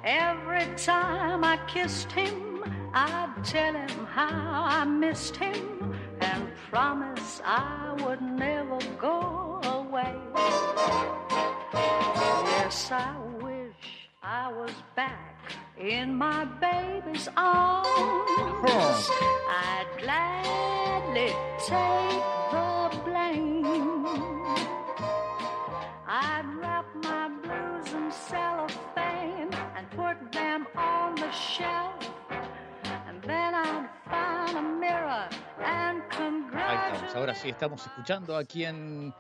Every 0.03 0.65
time 0.77 1.43
I 1.43 1.57
kissed 1.67 2.11
him, 2.11 2.63
I'd 2.93 3.43
tell 3.43 3.73
him 3.73 4.05
how 4.05 4.63
I 4.65 4.85
missed 4.85 5.35
him 5.35 5.93
and 6.21 6.47
promise 6.71 7.41
I 7.43 7.95
would 8.05 8.21
never 8.21 8.79
go 8.99 9.59
away. 9.63 10.15
Yes, 11.73 12.91
I 12.91 13.15
wish 13.41 14.09
I 14.23 14.51
was 14.51 14.73
back 14.95 15.28
in 15.79 16.15
my 16.15 16.45
baby's 16.59 17.29
arms. 17.37 17.87
I'd 19.47 19.87
gladly 19.97 21.31
take 21.67 22.23
the 22.51 23.01
blame. 23.05 24.45
I'd 26.05 26.45
wrap 26.59 26.85
my 26.95 27.29
blues 27.29 27.93
in 27.93 28.11
cellophane 28.11 29.53
and 29.77 29.89
put 29.91 30.31
them 30.33 30.67
on 30.75 31.15
the 31.15 31.31
shelf. 31.31 32.11
And 33.07 33.21
then 33.23 33.55
I'd 33.55 33.89
find 34.09 34.57
a 34.57 34.61
mirror 34.61 35.29
and 35.63 36.01
Ahí 36.11 36.77
estamos, 36.77 37.15
ahora 37.15 37.33
sí, 37.33 37.41
congratulate. 37.41 37.49
estamos 37.49 37.87
escuchando 37.87 38.37
a 38.37 38.43
quien 38.43 39.13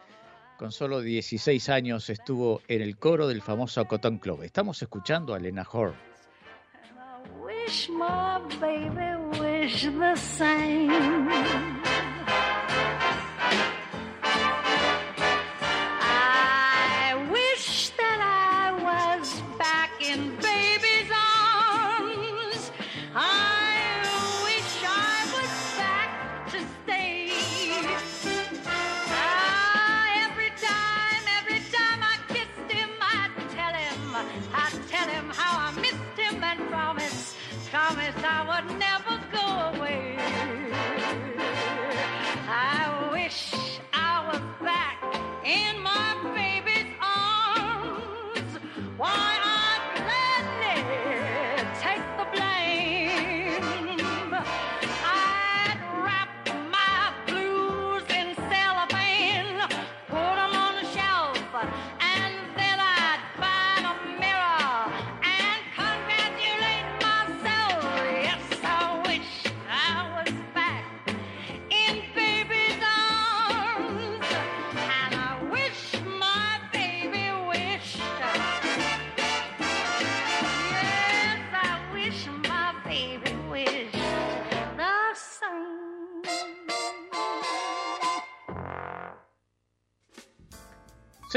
con 0.57 0.71
solo 0.73 0.99
16 0.99 1.69
años 1.69 2.09
estuvo 2.09 2.61
en 2.67 2.81
el 2.81 2.97
coro 2.97 3.27
del 3.27 3.41
famoso 3.41 3.85
Cotton 3.85 4.17
Club. 4.17 4.43
Estamos 4.43 4.81
escuchando 4.81 5.33
a 5.33 5.39
Lena 5.39 5.65
Horne. 5.71 6.08
Wish 7.69 7.87
my 7.89 8.41
baby 8.59 9.39
wish 9.39 9.83
the 9.83 10.15
same. 10.15 11.98
I 38.31 38.45
would 38.47 38.77
never 38.77 38.98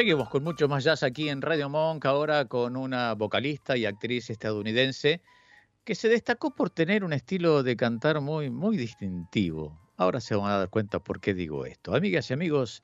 Seguimos 0.03 0.31
con 0.31 0.43
mucho 0.43 0.67
más 0.67 0.83
jazz 0.83 1.05
aquí 1.05 1.29
en 1.29 1.41
Radio 1.41 1.69
Monk, 1.69 2.05
ahora 2.07 2.47
con 2.47 2.77
una 2.77 3.15
vocalista 3.15 3.77
y 3.77 3.87
actriz 3.87 4.31
estadounidense 4.31 5.23
que 5.85 5.95
se 5.95 6.09
destacó 6.09 6.51
por 6.51 6.71
tener 6.71 7.05
un 7.05 7.13
estilo 7.13 7.63
de 7.63 7.77
cantar 7.77 8.21
muy, 8.21 8.51
muy 8.51 8.77
distintivo. 8.77 9.79
Ahora 9.97 10.19
se 10.19 10.35
van 10.35 10.51
a 10.51 10.59
dar 10.59 10.71
cuenta 10.71 10.99
por 10.99 11.21
qué 11.21 11.35
digo 11.35 11.67
esto. 11.67 11.95
Amigas 11.95 12.29
y 12.31 12.35
amigos, 12.35 12.83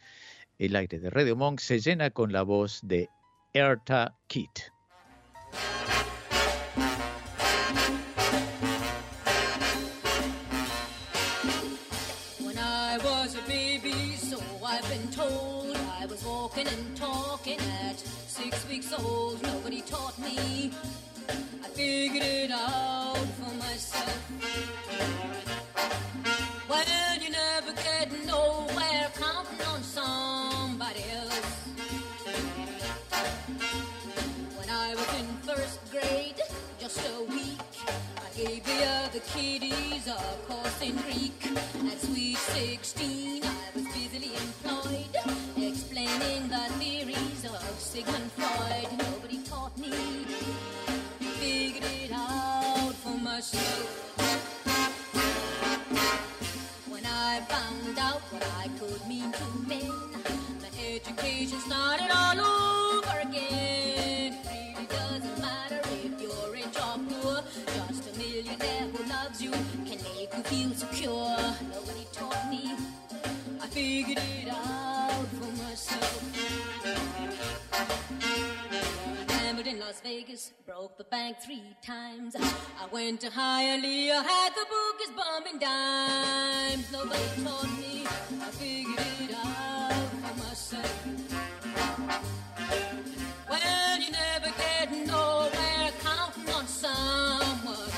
el 0.61 0.77
aire 0.77 1.01
de 1.01 1.11
Radio 1.11 1.35
Monk 1.35 1.59
se 1.59 1.81
llena 1.81 2.11
con 2.11 2.33
la 2.33 2.43
voz 2.43 2.79
de 2.85 3.09
Erta 3.53 4.17
Kitt. 4.29 4.71
Old. 19.05 19.43
Nobody 19.43 19.81
taught 19.83 20.19
me. 20.19 20.71
I 21.65 21.69
figured 21.69 22.23
it 22.23 22.51
out 22.51 23.17
for 23.39 23.55
myself. 23.57 24.19
Well, 26.69 26.85
you 27.21 27.31
never 27.31 27.73
get 27.73 28.13
nowhere 28.27 29.11
counting 29.15 29.67
on 29.67 29.83
somebody 29.83 31.05
else. 31.17 31.69
When 34.59 34.71
I 34.71 34.95
was 34.95 35.11
in 35.21 35.27
first 35.49 35.79
grade, 35.91 36.41
just 36.79 37.01
a 37.01 37.23
week, 37.25 37.59
I 38.17 38.37
gave 38.37 38.65
the 38.65 38.85
other 38.85 39.21
kiddies 39.21 40.07
a 40.07 40.19
course 40.47 40.81
in 40.83 40.97
Greek. 40.97 41.41
At 41.91 42.01
sweet 42.01 42.37
16, 42.37 43.43
out 57.99 58.21
what 58.31 58.47
I 58.59 58.69
could 58.79 59.07
mean 59.09 59.33
to 59.33 59.45
men, 59.67 59.91
my 60.63 60.71
education 60.95 61.59
started 61.61 62.11
all 62.15 62.41
over 62.41 62.58
broke 80.79 80.97
the 80.97 81.05
bank 81.05 81.37
three 81.45 81.75
times. 81.85 82.37
I 82.37 82.87
went 82.93 83.21
to 83.23 83.31
Hialeah, 83.31 84.23
had 84.23 84.53
the 84.55 84.65
bookies 84.71 85.11
bombing 85.17 85.59
dimes. 85.59 86.93
Nobody 86.93 87.25
taught 87.43 87.71
me, 87.81 88.07
I 88.07 88.51
figured 88.53 89.01
it 89.23 89.35
out 89.35 89.93
for 90.23 90.35
myself. 90.39 91.07
Well, 93.51 93.99
you 93.99 94.11
never 94.13 94.51
get 94.57 94.93
nowhere 95.05 95.91
counting 96.01 96.49
on 96.55 96.67
someone. 96.69 97.91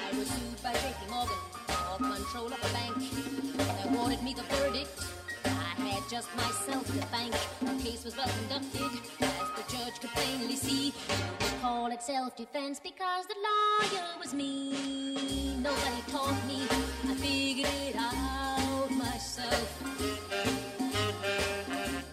I 0.00 0.16
was 0.16 0.28
sued 0.30 0.62
by 0.62 0.72
JP 0.72 1.10
Morgan 1.10 1.42
for 1.66 1.98
control 1.98 2.46
of 2.46 2.60
the 2.62 2.70
bank. 2.72 2.96
They 3.82 3.98
wanted 3.98 4.22
me 4.22 4.32
the 4.32 4.44
verdict. 4.44 4.98
I 5.44 5.88
had 5.88 6.08
just 6.08 6.34
myself 6.36 6.86
to 6.86 7.02
thank. 7.12 7.34
The 7.60 7.84
case 7.84 8.04
was 8.04 8.16
well 8.16 8.28
conducted 8.28 9.15
see. 10.66 10.92
Call 11.62 11.92
it 11.92 12.02
self-defense 12.02 12.80
because 12.80 13.26
the 13.26 13.38
lawyer 13.48 14.08
was 14.20 14.34
me. 14.34 15.56
Nobody 15.60 16.02
taught 16.10 16.40
me, 16.46 16.60
I 17.10 17.14
figured 17.14 17.70
it 17.88 17.96
out 17.96 18.90
myself. 18.90 19.68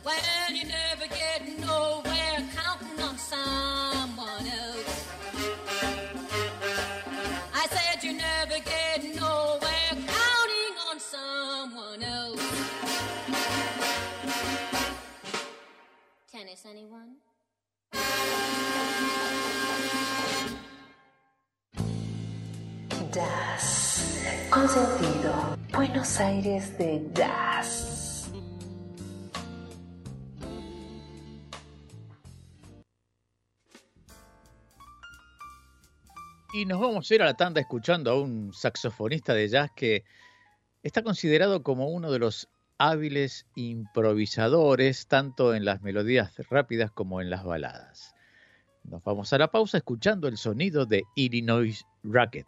Well, 0.05 0.51
you 0.51 0.65
never 0.65 1.07
get 1.07 1.41
nowhere 1.59 2.39
counting 2.57 2.99
on 3.01 3.17
someone 3.17 4.45
else. 4.61 4.95
I 7.61 7.65
said 7.75 8.03
you 8.03 8.13
never 8.13 8.59
get 8.73 9.03
nowhere 9.15 9.93
counting 10.15 10.75
on 10.89 10.97
someone 10.99 12.03
else. 12.03 12.41
Tennis, 16.31 16.65
anyone? 16.69 17.15
Jazz. 23.12 24.21
Con 24.49 24.67
sentido. 24.67 25.58
Buenos 25.71 26.19
Aires 26.19 26.77
de 26.77 27.08
jazz. 27.13 28.32
Y 36.53 36.65
nos 36.65 36.79
vamos 36.79 37.10
a 37.10 37.15
ir 37.15 37.21
a 37.23 37.25
la 37.25 37.34
tanda 37.34 37.62
escuchando 37.62 38.12
a 38.12 38.21
un 38.21 38.53
saxofonista 38.53 39.34
de 39.34 39.49
jazz 39.49 39.71
que 39.75 40.03
está 40.84 41.01
considerado 41.01 41.63
como 41.63 41.88
uno 41.88 42.12
de 42.12 42.19
los 42.19 42.47
hábiles 42.77 43.45
improvisadores, 43.55 45.07
tanto 45.07 45.55
en 45.55 45.65
las 45.65 45.81
melodías 45.81 46.33
rápidas 46.49 46.91
como 46.91 47.21
en 47.21 47.29
las 47.29 47.43
baladas. 47.43 48.15
Nos 48.83 49.03
vamos 49.03 49.31
a 49.33 49.38
la 49.38 49.49
pausa 49.49 49.77
escuchando 49.77 50.27
el 50.27 50.38
sonido 50.38 50.86
de 50.86 51.03
Illinois 51.15 51.86
Racket. 52.03 52.47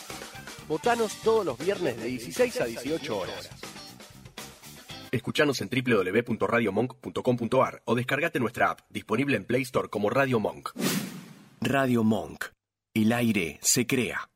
Votanos 0.71 1.17
todos 1.17 1.45
los 1.45 1.57
viernes 1.57 1.97
de 1.97 2.05
16 2.05 2.61
a 2.61 2.65
18 2.65 3.17
horas. 3.17 3.49
Escuchanos 5.11 5.59
en 5.59 5.69
www.radiomonk.com.ar 5.69 7.81
o 7.83 7.93
descargate 7.93 8.39
nuestra 8.39 8.71
app, 8.71 8.79
disponible 8.89 9.35
en 9.35 9.43
Play 9.43 9.63
Store 9.63 9.89
como 9.89 10.09
Radio 10.09 10.39
Monk. 10.39 10.69
Radio 11.59 12.05
Monk. 12.05 12.45
El 12.93 13.11
aire 13.11 13.59
se 13.61 13.85
crea. 13.85 14.29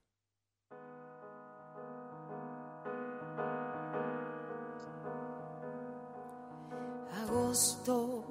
Agosto 7.13 8.25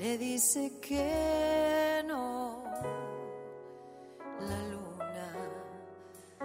le 0.00 0.18
dice 0.18 0.80
que 0.80 2.02
no. 2.08 2.64
La 4.40 4.66
luna 4.66 4.81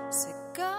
se 0.10 0.34
cae. 0.54 0.78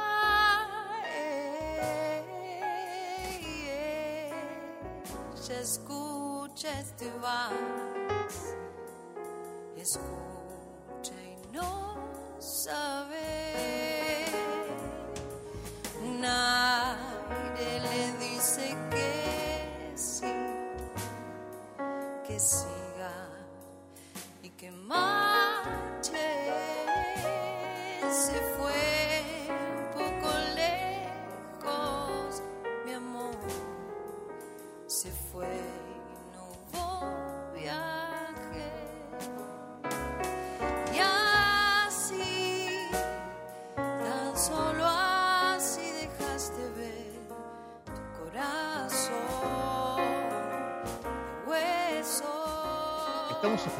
Ella 5.34 5.60
escucha 5.60 6.80
este 6.80 7.10
vals. 7.20 8.54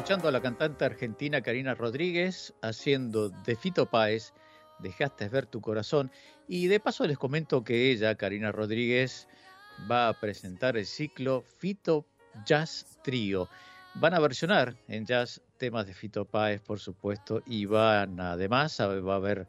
Escuchando 0.09 0.29
a 0.29 0.31
la 0.31 0.41
cantante 0.41 0.85
argentina 0.85 1.39
Karina 1.39 1.75
Rodríguez 1.75 2.55
haciendo 2.63 3.29
de 3.29 3.55
Fito 3.55 3.85
Páez, 3.85 4.33
Dejaste 4.79 5.29
ver 5.29 5.45
tu 5.45 5.61
corazón. 5.61 6.09
Y 6.47 6.65
de 6.65 6.79
paso 6.79 7.05
les 7.05 7.19
comento 7.19 7.63
que 7.63 7.91
ella, 7.91 8.15
Karina 8.15 8.51
Rodríguez, 8.51 9.27
va 9.91 10.07
a 10.07 10.19
presentar 10.19 10.77
el 10.77 10.87
ciclo 10.87 11.43
Fito 11.59 12.07
Jazz 12.43 12.97
Trio. 13.03 13.49
Van 13.93 14.15
a 14.15 14.19
versionar 14.19 14.75
en 14.87 15.05
jazz 15.05 15.43
temas 15.59 15.85
de 15.85 15.93
Fito 15.93 16.25
Páez, 16.25 16.59
por 16.59 16.79
supuesto, 16.79 17.43
y 17.45 17.65
van 17.65 18.19
además 18.19 18.79
a, 18.79 18.87
va 18.87 19.13
a 19.13 19.17
haber 19.17 19.47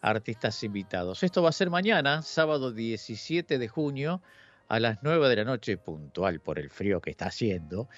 artistas 0.00 0.64
invitados. 0.64 1.22
Esto 1.22 1.42
va 1.42 1.50
a 1.50 1.52
ser 1.52 1.68
mañana, 1.68 2.22
sábado 2.22 2.72
17 2.72 3.58
de 3.58 3.68
junio, 3.68 4.22
a 4.68 4.80
las 4.80 5.00
9 5.02 5.28
de 5.28 5.36
la 5.36 5.44
noche, 5.44 5.76
puntual 5.76 6.40
por 6.40 6.58
el 6.58 6.70
frío 6.70 7.02
que 7.02 7.10
está 7.10 7.26
haciendo. 7.26 7.90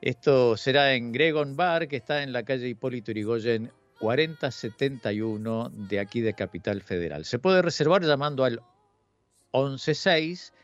Esto 0.00 0.56
será 0.56 0.94
en 0.94 1.12
Gregon 1.12 1.56
Bar, 1.56 1.86
que 1.86 1.96
está 1.96 2.22
en 2.22 2.32
la 2.32 2.42
calle 2.42 2.68
Hipólito 2.68 3.12
Yrigoyen 3.12 3.70
4071 3.98 5.70
de 5.74 6.00
aquí 6.00 6.22
de 6.22 6.32
Capital 6.32 6.80
Federal. 6.80 7.26
Se 7.26 7.38
puede 7.38 7.60
reservar 7.60 8.02
llamando 8.02 8.44
al 8.44 8.62
116 9.52 10.54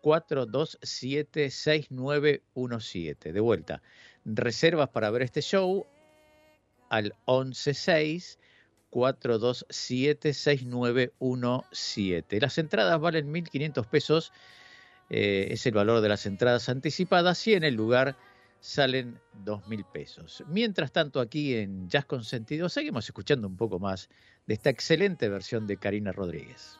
427 0.00 1.50
6917. 1.50 3.32
De 3.32 3.40
vuelta, 3.40 3.80
reservas 4.24 4.88
para 4.88 5.08
ver 5.10 5.22
este 5.22 5.40
show 5.40 5.86
al 6.90 7.14
116 7.26 8.40
427 8.90 10.34
6917. 10.34 12.40
Las 12.40 12.58
entradas 12.58 13.00
valen 13.00 13.32
1.500 13.32 13.86
pesos, 13.86 14.32
eh, 15.10 15.46
es 15.50 15.64
el 15.64 15.74
valor 15.74 16.00
de 16.00 16.08
las 16.08 16.26
entradas 16.26 16.68
anticipadas 16.68 17.46
y 17.46 17.54
en 17.54 17.62
el 17.62 17.74
lugar 17.74 18.16
salen 18.64 19.20
2.000 19.44 19.84
pesos. 19.92 20.42
Mientras 20.48 20.90
tanto, 20.90 21.20
aquí 21.20 21.54
en 21.54 21.86
Jazz 21.86 22.06
con 22.06 22.24
Sentido 22.24 22.70
seguimos 22.70 23.04
escuchando 23.04 23.46
un 23.46 23.58
poco 23.58 23.78
más 23.78 24.08
de 24.46 24.54
esta 24.54 24.70
excelente 24.70 25.28
versión 25.28 25.66
de 25.66 25.76
Karina 25.76 26.12
Rodríguez. 26.12 26.78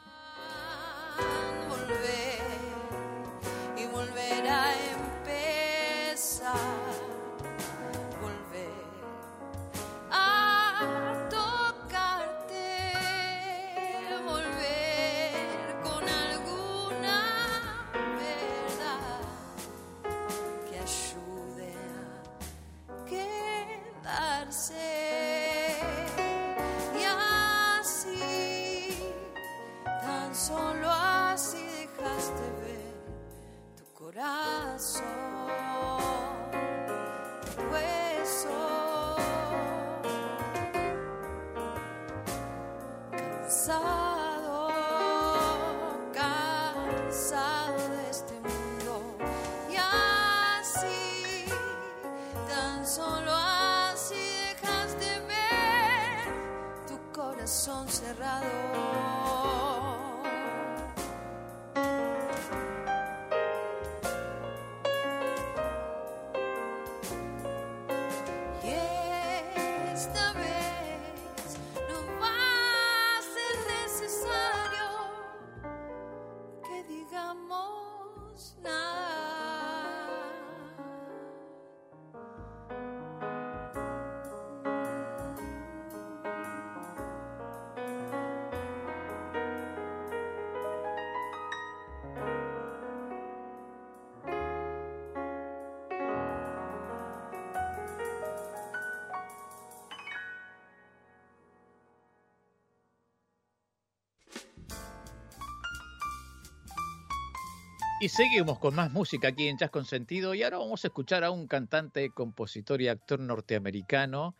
Y 108.05 108.11
seguimos 108.11 108.59
con 108.59 108.75
más 108.75 108.93
música 108.93 109.29
aquí 109.29 109.49
en 109.49 109.57
Jazz 109.57 109.71
con 109.71 109.87
Sentido 109.87 110.35
y 110.35 110.43
ahora 110.43 110.59
vamos 110.59 110.85
a 110.85 110.89
escuchar 110.89 111.25
a 111.25 111.31
un 111.31 111.47
cantante, 111.47 112.11
compositor 112.11 112.83
y 112.83 112.89
actor 112.89 113.19
norteamericano 113.19 114.37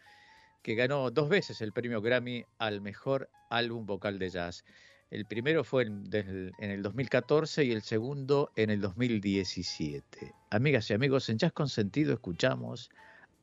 que 0.63 0.75
ganó 0.75 1.11
dos 1.11 1.31
veces 1.31 1.63
el 1.63 1.73
premio 1.73 2.03
Grammy 2.03 2.45
al 2.59 2.83
mejor 2.83 3.31
álbum 3.49 3.87
vocal 3.87 4.19
de 4.19 4.29
jazz. 4.29 4.67
El 5.11 5.25
primero 5.25 5.65
fue 5.65 5.85
en, 5.85 6.53
el 6.59 6.83
2014 6.83 7.65
y 7.65 7.73
el 7.73 7.81
segundo 7.81 8.53
en 8.55 8.69
el 8.69 8.83
2017. 8.83 10.35
Amigas 10.51 10.91
y 10.91 10.93
amigos, 10.93 11.31
en 11.31 11.39
Jazz 11.39 11.55
con 11.55 11.71
Sentido 11.71 12.13
escuchamos 12.13 12.91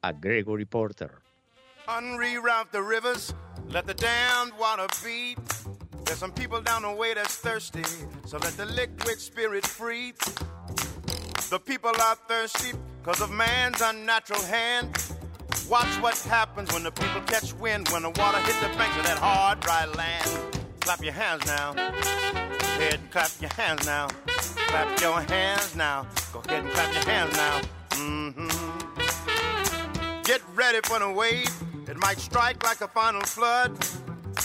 a 0.03 0.11
Gregory 0.11 0.65
Porter. 0.65 1.13
Unreroute 1.87 2.69
the 2.71 2.83
rivers, 2.83 3.33
let 3.69 3.87
the 3.87 3.95
damned 3.95 4.53
water 4.59 4.85
beat. 5.03 5.39
There's 6.11 6.19
some 6.19 6.33
people 6.33 6.59
down 6.59 6.81
the 6.81 6.91
way 6.91 7.13
that's 7.13 7.37
thirsty, 7.37 7.85
so 8.25 8.37
let 8.39 8.57
the 8.57 8.65
liquid 8.65 9.17
spirit 9.17 9.65
free. 9.65 10.11
The 11.49 11.57
people 11.57 11.91
are 12.01 12.15
thirsty 12.27 12.77
because 13.01 13.21
of 13.21 13.31
man's 13.31 13.79
unnatural 13.79 14.41
hand. 14.41 14.89
Watch 15.69 15.87
what 16.01 16.17
happens 16.17 16.73
when 16.73 16.83
the 16.83 16.91
people 16.91 17.21
catch 17.21 17.53
wind, 17.53 17.87
when 17.93 18.01
the 18.01 18.09
water 18.09 18.39
hits 18.39 18.59
the 18.59 18.67
banks 18.77 18.97
of 18.97 19.03
that 19.05 19.19
hard, 19.19 19.61
dry 19.61 19.85
land. 19.85 20.59
Clap 20.81 21.01
your 21.01 21.13
hands 21.13 21.45
now. 21.45 21.71
Go 21.75 21.79
ahead 21.79 22.95
and 22.95 23.09
clap 23.09 23.31
your 23.39 23.53
hands 23.53 23.85
now. 23.85 24.07
Clap 24.27 24.99
your 24.99 25.21
hands 25.21 25.75
now. 25.77 26.05
Go 26.33 26.39
ahead 26.39 26.65
and 26.65 26.73
clap 26.73 26.93
your 26.93 27.05
hands 27.05 27.37
now. 27.37 27.61
hmm 27.93 28.49
Get 30.23 30.41
ready 30.55 30.79
for 30.83 30.99
the 30.99 31.09
wave. 31.09 31.49
It 31.87 31.95
might 31.95 32.19
strike 32.19 32.61
like 32.65 32.81
a 32.81 32.89
final 32.89 33.21
flood. 33.21 33.77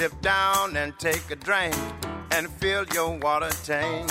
Dip 0.00 0.18
down 0.22 0.78
and 0.78 0.98
take 0.98 1.30
a 1.30 1.36
drink 1.36 1.76
and 2.30 2.48
fill 2.52 2.86
your 2.94 3.18
water 3.18 3.50
tank. 3.64 4.10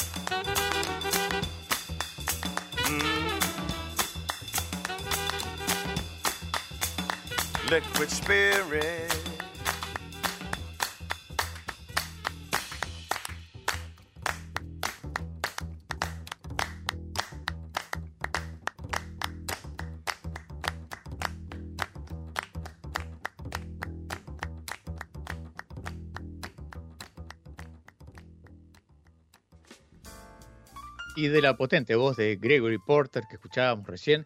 Y 31.15 31.27
de 31.29 31.41
la 31.41 31.55
potente 31.55 31.95
voz 31.95 32.17
de 32.17 32.35
Gregory 32.35 32.79
Porter 32.79 33.23
que 33.29 33.35
escuchábamos 33.35 33.87
recién, 33.87 34.25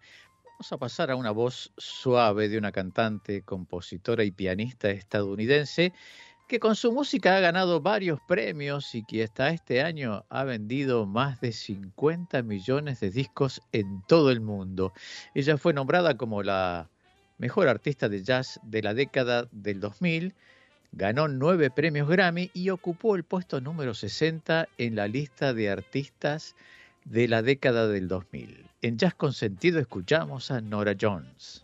vamos 0.56 0.72
a 0.72 0.78
pasar 0.78 1.12
a 1.12 1.18
una 1.18 1.32
voz 1.32 1.74
suave 1.78 2.47
de 2.47 2.58
una 2.58 2.72
cantante, 2.72 3.41
compositora 3.41 4.24
y 4.24 4.32
pianista 4.32 4.89
estadounidense 4.89 5.91
que 6.47 6.62
con 6.62 6.78
su 6.78 6.93
música 6.93 7.36
ha 7.36 7.41
ganado 7.41 7.82
varios 7.82 8.22
premios 8.26 8.95
y 8.95 9.03
que 9.03 9.26
hasta 9.26 9.49
este 9.49 9.82
año 9.82 10.24
ha 10.30 10.45
vendido 10.45 11.06
más 11.06 11.41
de 11.41 11.51
50 11.51 12.41
millones 12.43 13.01
de 13.01 13.10
discos 13.10 13.62
en 13.74 14.01
todo 14.08 14.32
el 14.32 14.39
mundo. 14.39 14.93
Ella 15.34 15.58
fue 15.58 15.74
nombrada 15.74 16.16
como 16.16 16.41
la 16.41 16.89
mejor 17.38 17.68
artista 17.68 18.08
de 18.08 18.24
jazz 18.24 18.58
de 18.64 18.82
la 18.82 18.93
década 18.93 19.49
del 19.51 19.82
2000 19.82 20.36
ganó 20.93 21.28
nueve 21.28 21.70
premios 21.70 22.08
Grammy 22.08 22.49
y 22.53 22.70
ocupó 22.70 23.18
el 23.18 23.26
puesto 23.26 23.60
número 23.60 23.93
60 23.93 24.70
en 24.78 24.95
la 24.95 25.10
lista 25.10 25.53
de 25.53 25.70
artistas 25.70 26.56
de 27.06 27.28
la 27.28 27.41
década 27.41 27.88
del 27.88 28.08
2000. 28.08 28.66
En 28.82 28.97
Jazz 28.97 29.16
con 29.16 29.34
Sentido 29.34 29.80
escuchamos 29.80 30.51
a 30.51 30.62
Nora 30.62 30.95
Jones. 30.99 31.64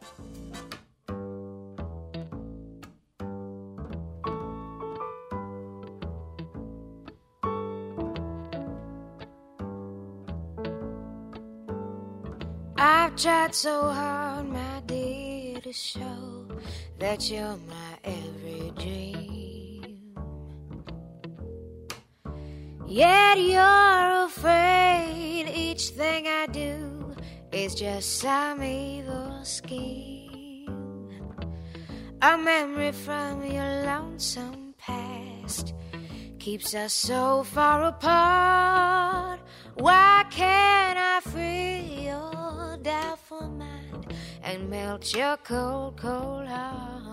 I've 12.78 13.16
tried 13.16 13.54
so 13.54 13.92
hard, 13.92 14.48
my 14.48 14.82
dear, 14.88 15.60
to 15.62 15.74
show 15.74 16.48
that 16.98 17.30
you're 17.30 17.58
my 17.68 17.98
every 18.04 18.72
dream. 18.76 19.21
Yet 22.94 23.40
you're 23.40 24.26
afraid 24.26 25.48
each 25.48 25.92
thing 25.92 26.28
I 26.28 26.46
do 26.48 27.16
is 27.54 27.74
just 27.74 28.20
some 28.20 28.62
evil 28.62 29.46
scheme. 29.46 31.08
A 32.22 32.38
memory 32.38 32.92
from 32.92 33.46
your 33.46 33.86
lonesome 33.86 34.74
past 34.78 35.74
keeps 36.38 36.76
us 36.76 36.92
so 36.92 37.44
far 37.44 37.86
apart. 37.86 39.40
Why 39.76 40.26
can't 40.30 41.00
I 41.00 41.22
free 41.22 42.08
your 42.08 42.78
doubtful 42.82 43.52
mind 43.52 44.14
and 44.44 44.70
melt 44.70 45.16
your 45.16 45.38
cold, 45.38 45.96
cold 45.96 46.46
heart? 46.46 47.12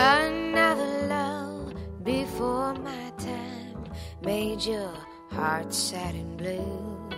Another 0.00 1.08
love 1.08 1.74
before 2.04 2.72
my 2.74 3.12
time 3.18 3.82
made 4.22 4.64
your 4.64 4.94
heart 5.32 5.74
sad 5.74 6.14
and 6.14 6.36
blue. 6.36 7.10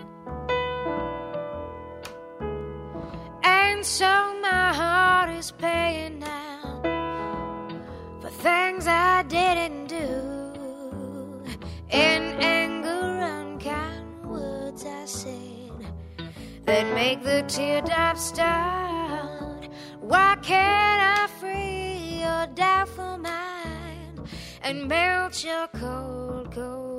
And 3.43 3.85
so 3.85 4.07
my 4.41 4.73
heart 4.73 5.29
is 5.29 5.51
paying 5.51 6.21
now 6.21 6.81
for 8.23 8.31
things 8.31 8.87
I 8.87 9.25
didn't 9.25 9.89
do. 9.89 11.43
In 11.91 12.23
anger, 12.41 13.19
unkind 13.21 14.25
words 14.25 14.87
I 14.87 15.05
said 15.05 15.85
that 16.65 16.95
make 16.95 17.23
the 17.23 17.45
teardrops 17.47 18.25
start. 18.25 19.69
Why 20.01 20.39
can't 20.41 21.03
I 21.03 21.10
and 24.71 24.87
melt 24.87 25.43
your 25.43 25.67
cold, 25.75 26.53
cold 26.55 26.90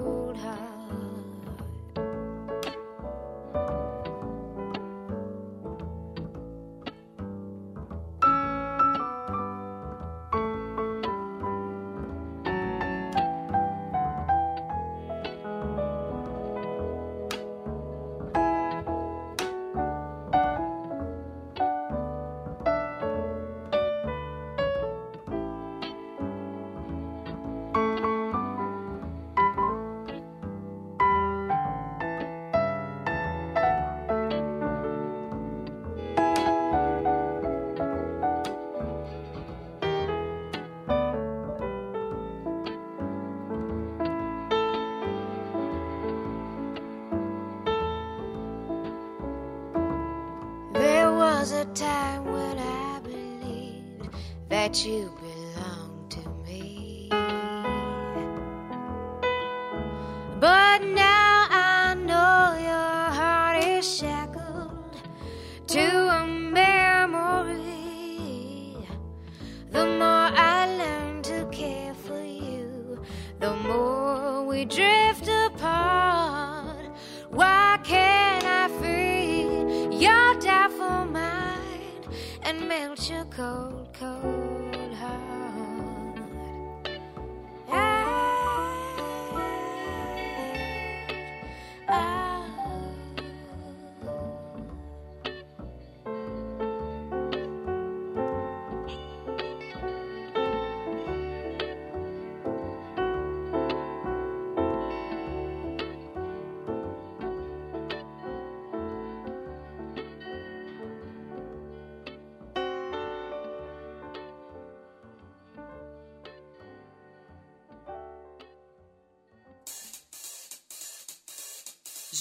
that 54.72 54.86
you 54.86 55.11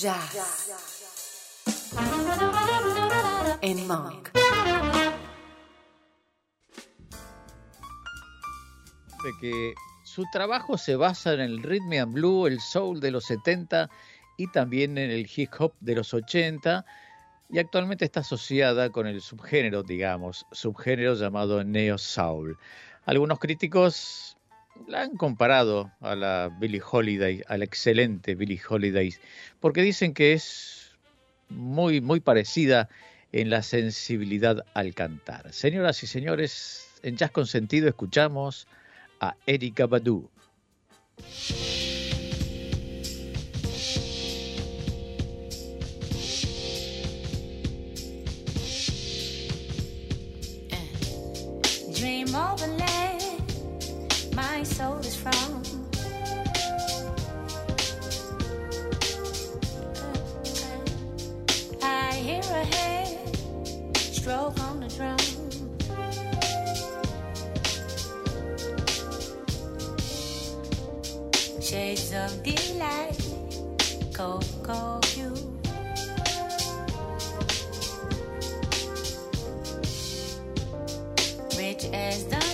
Jazz. 0.00 0.72
En 3.60 3.86
Monk. 3.86 4.30
de 9.22 9.32
que 9.42 9.74
su 10.02 10.24
trabajo 10.32 10.78
se 10.78 10.96
basa 10.96 11.34
en 11.34 11.40
el 11.40 11.62
rhythm 11.62 11.92
and 12.00 12.14
blue, 12.14 12.46
el 12.46 12.60
soul 12.60 13.00
de 13.00 13.10
los 13.10 13.26
70 13.26 13.90
y 14.38 14.50
también 14.50 14.96
en 14.96 15.10
el 15.10 15.28
hip 15.36 15.50
hop 15.58 15.74
de 15.80 15.96
los 15.96 16.14
80 16.14 16.86
y 17.50 17.58
actualmente 17.58 18.06
está 18.06 18.20
asociada 18.20 18.88
con 18.88 19.06
el 19.06 19.20
subgénero, 19.20 19.82
digamos, 19.82 20.46
subgénero 20.50 21.14
llamado 21.14 21.62
neo 21.62 21.98
soul. 21.98 22.56
Algunos 23.04 23.38
críticos 23.38 24.38
la 24.86 25.02
han 25.02 25.16
comparado 25.16 25.90
a 26.00 26.14
la 26.14 26.50
Billie 26.60 26.82
Holiday, 26.88 27.42
a 27.48 27.56
la 27.56 27.64
excelente 27.64 28.34
Billie 28.34 28.60
Holiday, 28.68 29.14
porque 29.60 29.82
dicen 29.82 30.14
que 30.14 30.32
es 30.32 30.96
muy 31.48 32.00
muy 32.00 32.20
parecida 32.20 32.88
en 33.32 33.50
la 33.50 33.62
sensibilidad 33.62 34.64
al 34.74 34.94
cantar. 34.94 35.52
Señoras 35.52 36.02
y 36.02 36.06
señores, 36.06 36.88
en 37.02 37.16
Jazz 37.16 37.30
con 37.30 37.46
Sentido 37.46 37.88
escuchamos 37.88 38.66
a 39.20 39.36
Erika 39.46 39.86
Badu. 39.86 40.30
Dream 52.00 52.34
over 52.34 52.66
land, 52.66 52.99
my 54.60 54.64
soul 54.64 54.98
is 54.98 55.16
from. 55.16 55.62
I 61.82 62.12
hear 62.12 62.42
a 62.42 62.64
hand 62.74 63.96
stroke 63.96 64.60
on 64.60 64.80
the 64.80 64.88
drum. 64.96 65.16
Shades 71.62 72.12
of 72.12 72.42
delight, 72.42 73.16
cocoa 74.12 75.00
hue. 75.06 75.34
Rich 81.56 81.86
as 81.94 82.26
the 82.26 82.49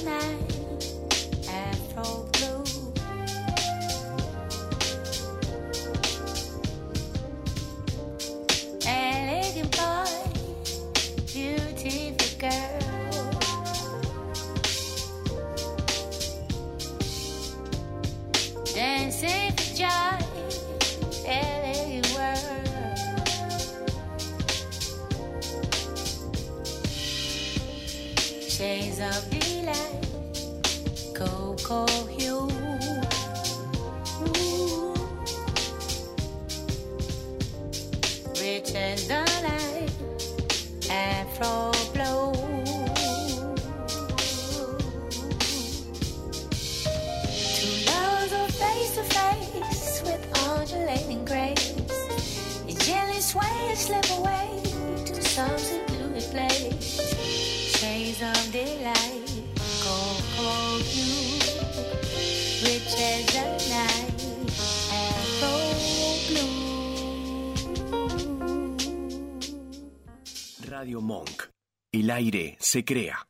El 72.06 72.12
aire 72.12 72.56
se 72.60 72.84
crea. 72.84 73.26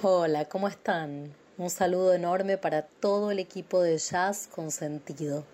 Hola, 0.00 0.46
¿cómo 0.46 0.66
están? 0.66 1.34
Un 1.58 1.68
saludo 1.68 2.14
enorme 2.14 2.56
para 2.56 2.86
todo 2.86 3.30
el 3.30 3.38
equipo 3.38 3.82
de 3.82 3.98
Jazz 3.98 4.48
con 4.50 4.70
Sentido, 4.70 5.44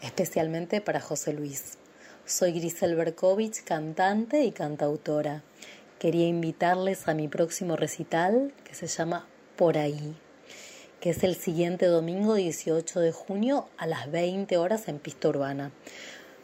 especialmente 0.00 0.80
para 0.80 1.00
José 1.00 1.32
Luis. 1.32 1.76
Soy 2.24 2.52
Grisel 2.52 2.94
Berkovich, 2.94 3.64
cantante 3.64 4.44
y 4.44 4.52
cantautora. 4.52 5.42
Quería 5.98 6.28
invitarles 6.28 7.08
a 7.08 7.14
mi 7.14 7.26
próximo 7.26 7.74
recital 7.74 8.54
que 8.62 8.76
se 8.76 8.86
llama 8.86 9.26
Por 9.56 9.76
ahí, 9.76 10.16
que 11.00 11.10
es 11.10 11.24
el 11.24 11.34
siguiente 11.34 11.86
domingo 11.86 12.34
18 12.34 13.00
de 13.00 13.10
junio 13.10 13.68
a 13.76 13.88
las 13.88 14.08
20 14.08 14.56
horas 14.56 14.86
en 14.86 15.00
Pista 15.00 15.30
Urbana. 15.30 15.72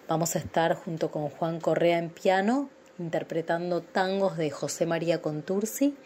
Vamos 0.08 0.34
a 0.34 0.40
estar 0.40 0.74
junto 0.74 1.12
con 1.12 1.28
Juan 1.28 1.60
Correa 1.60 1.98
en 1.98 2.10
piano, 2.10 2.68
interpretando 3.00 3.80
tangos 3.80 4.36
de 4.36 4.50
José 4.50 4.86
María 4.86 5.22
Contursi, 5.22 5.96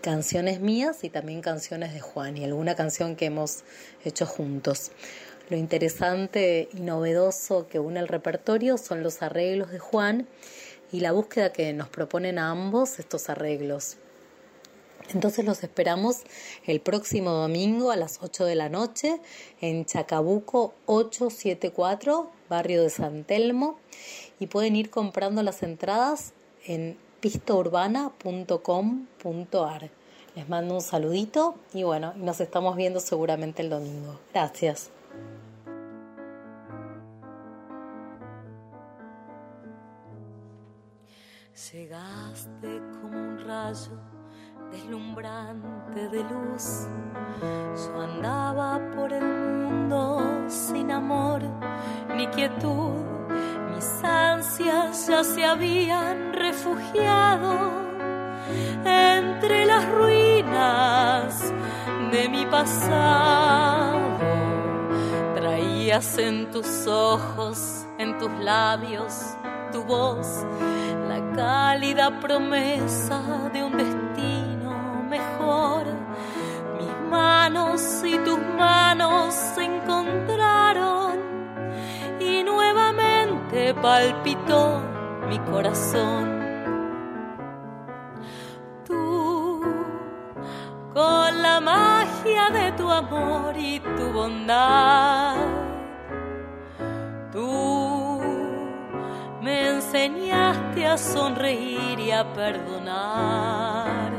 canciones 0.00 0.60
mías 0.60 1.04
y 1.04 1.10
también 1.10 1.42
canciones 1.42 1.92
de 1.92 2.00
Juan 2.00 2.38
y 2.38 2.44
alguna 2.44 2.74
canción 2.74 3.16
que 3.16 3.26
hemos 3.26 3.64
hecho 4.04 4.24
juntos. 4.24 4.92
Lo 5.50 5.56
interesante 5.56 6.68
y 6.72 6.80
novedoso 6.80 7.68
que 7.68 7.78
une 7.78 8.00
el 8.00 8.08
repertorio 8.08 8.78
son 8.78 9.02
los 9.02 9.20
arreglos 9.20 9.70
de 9.70 9.78
Juan 9.78 10.26
y 10.90 11.00
la 11.00 11.12
búsqueda 11.12 11.52
que 11.52 11.72
nos 11.74 11.88
proponen 11.88 12.38
a 12.38 12.50
ambos 12.50 12.98
estos 12.98 13.28
arreglos. 13.28 13.98
Entonces 15.14 15.44
los 15.44 15.62
esperamos 15.64 16.18
el 16.66 16.80
próximo 16.80 17.30
domingo 17.30 17.90
a 17.90 17.96
las 17.96 18.20
8 18.22 18.44
de 18.44 18.54
la 18.54 18.68
noche 18.68 19.20
en 19.60 19.84
Chacabuco 19.84 20.72
874, 20.86 22.30
barrio 22.48 22.82
de 22.82 22.90
San 22.90 23.24
Telmo, 23.24 23.80
y 24.38 24.46
pueden 24.46 24.76
ir 24.76 24.90
comprando 24.90 25.42
las 25.42 25.64
entradas 25.64 26.32
en 26.64 26.96
pistaurbana.com.ar. 27.20 29.90
Les 30.36 30.48
mando 30.48 30.74
un 30.74 30.80
saludito 30.80 31.56
y 31.74 31.82
bueno, 31.82 32.14
nos 32.16 32.40
estamos 32.40 32.76
viendo 32.76 33.00
seguramente 33.00 33.62
el 33.62 33.70
domingo. 33.70 34.20
Gracias. 34.32 34.90
Llegaste 41.72 42.80
como 43.02 43.18
un 43.18 43.44
rayo 43.44 44.19
deslumbrante 44.70 46.08
de 46.08 46.22
luz. 46.22 46.86
Yo 47.40 48.00
andaba 48.00 48.80
por 48.94 49.12
el 49.12 49.24
mundo 49.24 50.22
sin 50.48 50.90
amor 50.90 51.42
ni 52.16 52.26
quietud. 52.28 53.04
Mis 53.74 54.04
ansias 54.04 55.06
ya 55.08 55.24
se 55.24 55.44
habían 55.44 56.32
refugiado 56.32 57.72
entre 58.84 59.66
las 59.66 59.88
ruinas 59.90 61.52
de 62.12 62.28
mi 62.28 62.44
pasado. 62.46 63.98
Traías 65.34 66.18
en 66.18 66.50
tus 66.50 66.86
ojos, 66.86 67.86
en 67.98 68.18
tus 68.18 68.30
labios, 68.40 69.36
tu 69.72 69.82
voz, 69.84 70.44
la 71.08 71.32
cálida 71.34 72.20
promesa 72.20 73.50
de 73.52 73.62
un 73.64 73.76
destino 73.76 73.99
y 78.04 78.18
tus 78.18 78.38
manos 78.58 79.34
se 79.34 79.64
encontraron 79.64 81.18
y 82.18 82.42
nuevamente 82.42 83.72
palpitó 83.74 84.80
mi 85.28 85.38
corazón. 85.38 86.40
Tú, 88.84 89.62
con 90.92 91.42
la 91.42 91.60
magia 91.60 92.50
de 92.50 92.72
tu 92.72 92.90
amor 92.90 93.56
y 93.56 93.80
tu 93.80 94.12
bondad, 94.12 95.36
tú 97.32 98.20
me 99.40 99.68
enseñaste 99.68 100.86
a 100.86 100.98
sonreír 100.98 102.00
y 102.00 102.10
a 102.10 102.24
perdonar. 102.32 104.09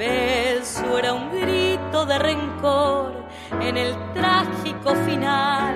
Beso 0.00 0.96
era 0.96 1.12
un 1.12 1.30
grito 1.30 2.06
de 2.06 2.18
rencor 2.18 3.12
en 3.60 3.76
el 3.76 3.94
trágico 4.14 4.94
final 5.04 5.74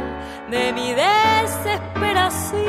de 0.51 0.72
mi 0.72 0.95
desesperación. 0.95 2.64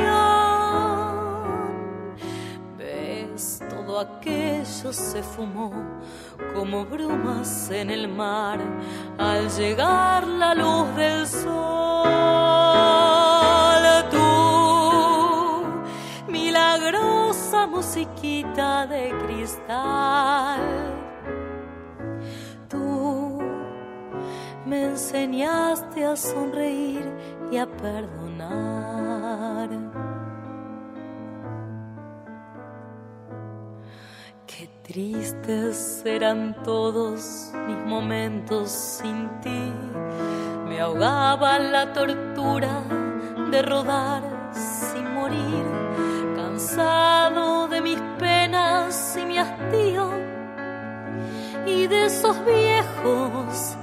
Ves, 2.78 3.62
todo 3.70 4.02
aquello 4.02 4.92
se 4.92 5.24
fumó 5.24 5.72
como 6.54 6.84
brumas 6.84 7.72
en 7.72 7.90
el 7.90 8.10
mar 8.10 8.60
al 9.18 9.50
llegar 9.52 10.28
la 10.28 10.54
luz 10.56 10.94
del 10.98 11.26
sol. 11.26 12.04
Tú, 14.12 15.64
milagrosa 16.28 17.66
musiquita 17.66 18.86
de 18.88 19.14
cristal. 19.26 20.96
Me 24.76 24.84
enseñaste 24.84 26.04
a 26.04 26.18
sonreír 26.18 27.06
y 27.50 27.58
a 27.58 27.66
perdonar. 27.66 29.70
Qué 34.46 34.70
tristes 34.84 36.04
eran 36.06 36.62
todos 36.64 37.52
mis 37.68 37.78
momentos 37.86 38.70
sin 38.70 39.30
ti. 39.40 39.72
Me 40.68 40.82
ahogaba 40.82 41.58
la 41.58 41.94
tortura 41.94 42.84
de 43.52 43.62
rodar 43.62 44.24
sin 44.52 45.14
morir, 45.14 45.66
cansado 46.36 47.70
de 47.70 47.80
mis 47.80 48.02
penas 48.20 49.18
y 49.22 49.26
mi 49.26 49.38
hastío 49.38 50.10
y 51.66 51.88
de 51.88 52.08
esos 52.08 52.36
viejos 52.44 53.78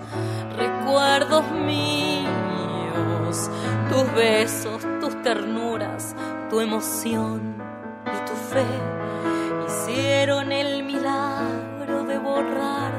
recuerdos 0.56 1.50
míos, 1.50 2.30
tus 3.88 4.14
besos, 4.14 4.82
tus 5.00 5.22
ternuras, 5.22 6.14
tu 6.50 6.60
emoción 6.60 7.56
y 8.06 8.18
tu 8.26 8.32
fe 8.52 8.64
hicieron 9.66 10.52
el 10.52 10.84
milagro 10.84 12.04
de 12.04 12.18
borrar 12.18 12.92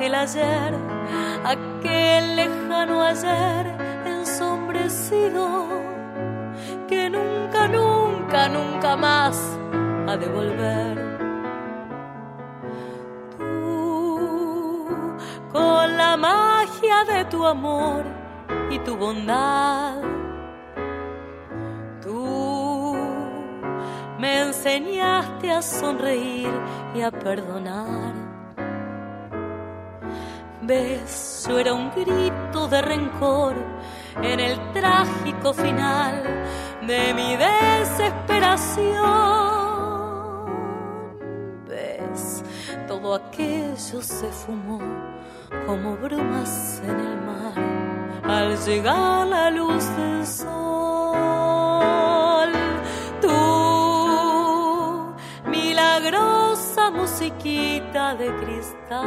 el 0.00 0.14
ayer, 0.14 0.74
aquel 1.44 2.36
lejano 2.36 3.02
ayer 3.02 3.66
ensombrecido 4.06 5.68
que 6.88 7.08
nunca, 7.08 7.68
nunca, 7.68 8.48
nunca 8.48 8.96
más 8.96 9.58
ha 10.06 10.16
de 10.16 10.28
volver. 10.28 11.03
Con 15.54 15.96
la 15.96 16.16
magia 16.16 17.04
de 17.04 17.24
tu 17.26 17.46
amor 17.46 18.02
y 18.72 18.78
tu 18.80 18.96
bondad. 18.96 20.02
Tú 22.02 22.96
me 24.18 24.40
enseñaste 24.42 25.52
a 25.52 25.62
sonreír 25.62 26.50
y 26.92 27.02
a 27.02 27.12
perdonar. 27.12 28.12
Ves, 30.62 31.46
yo 31.48 31.56
era 31.60 31.72
un 31.72 31.92
grito 31.92 32.66
de 32.66 32.82
rencor 32.82 33.54
en 34.22 34.40
el 34.40 34.58
trágico 34.72 35.54
final 35.54 36.24
de 36.84 37.14
mi 37.14 37.36
desesperación. 37.36 39.04
Ves, 41.68 42.42
todo 42.88 43.14
aquello 43.14 44.02
se 44.02 44.26
fumó 44.32 44.80
como 45.66 45.96
brumas 45.96 46.82
en 46.84 47.00
el 47.00 47.16
mar 47.22 47.54
al 48.24 48.56
llegar 48.64 49.26
la 49.26 49.50
luz 49.50 49.84
del 49.96 50.26
sol. 50.26 50.54
Tú, 53.20 53.30
milagrosa 55.50 56.90
musiquita 56.90 58.14
de 58.14 58.34
cristal, 58.36 59.00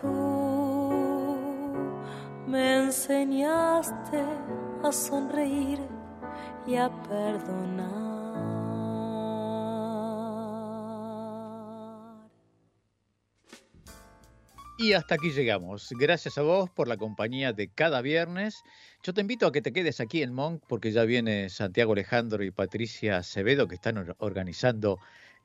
tú 0.00 1.36
me 2.46 2.84
enseñaste 2.84 4.24
a 4.82 4.92
sonreír 4.92 5.80
y 6.66 6.76
a 6.76 6.90
perdonar. 7.08 8.03
Y 14.84 14.92
hasta 14.92 15.14
aquí 15.14 15.30
llegamos. 15.30 15.88
Gracias 15.98 16.36
a 16.36 16.42
vos 16.42 16.68
por 16.68 16.88
la 16.88 16.98
compañía 16.98 17.54
de 17.54 17.68
cada 17.68 18.02
viernes. 18.02 18.62
Yo 19.02 19.14
te 19.14 19.22
invito 19.22 19.46
a 19.46 19.52
que 19.52 19.62
te 19.62 19.72
quedes 19.72 19.98
aquí 19.98 20.22
en 20.22 20.34
Monk 20.34 20.62
porque 20.68 20.92
ya 20.92 21.04
viene 21.04 21.48
Santiago 21.48 21.94
Alejandro 21.94 22.44
y 22.44 22.50
Patricia 22.50 23.16
Acevedo 23.16 23.66
que 23.66 23.76
están 23.76 23.96
or- 23.96 24.14
organizando 24.18 24.98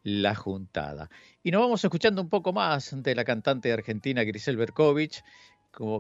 la 0.04 0.36
juntada. 0.36 1.10
Y 1.42 1.52
nos 1.52 1.62
vamos 1.62 1.82
escuchando 1.82 2.22
un 2.22 2.28
poco 2.28 2.52
más 2.52 3.02
de 3.02 3.16
la 3.16 3.24
cantante 3.24 3.72
argentina 3.72 4.26
Grisel 4.26 4.58
Berkovich, 4.58 5.24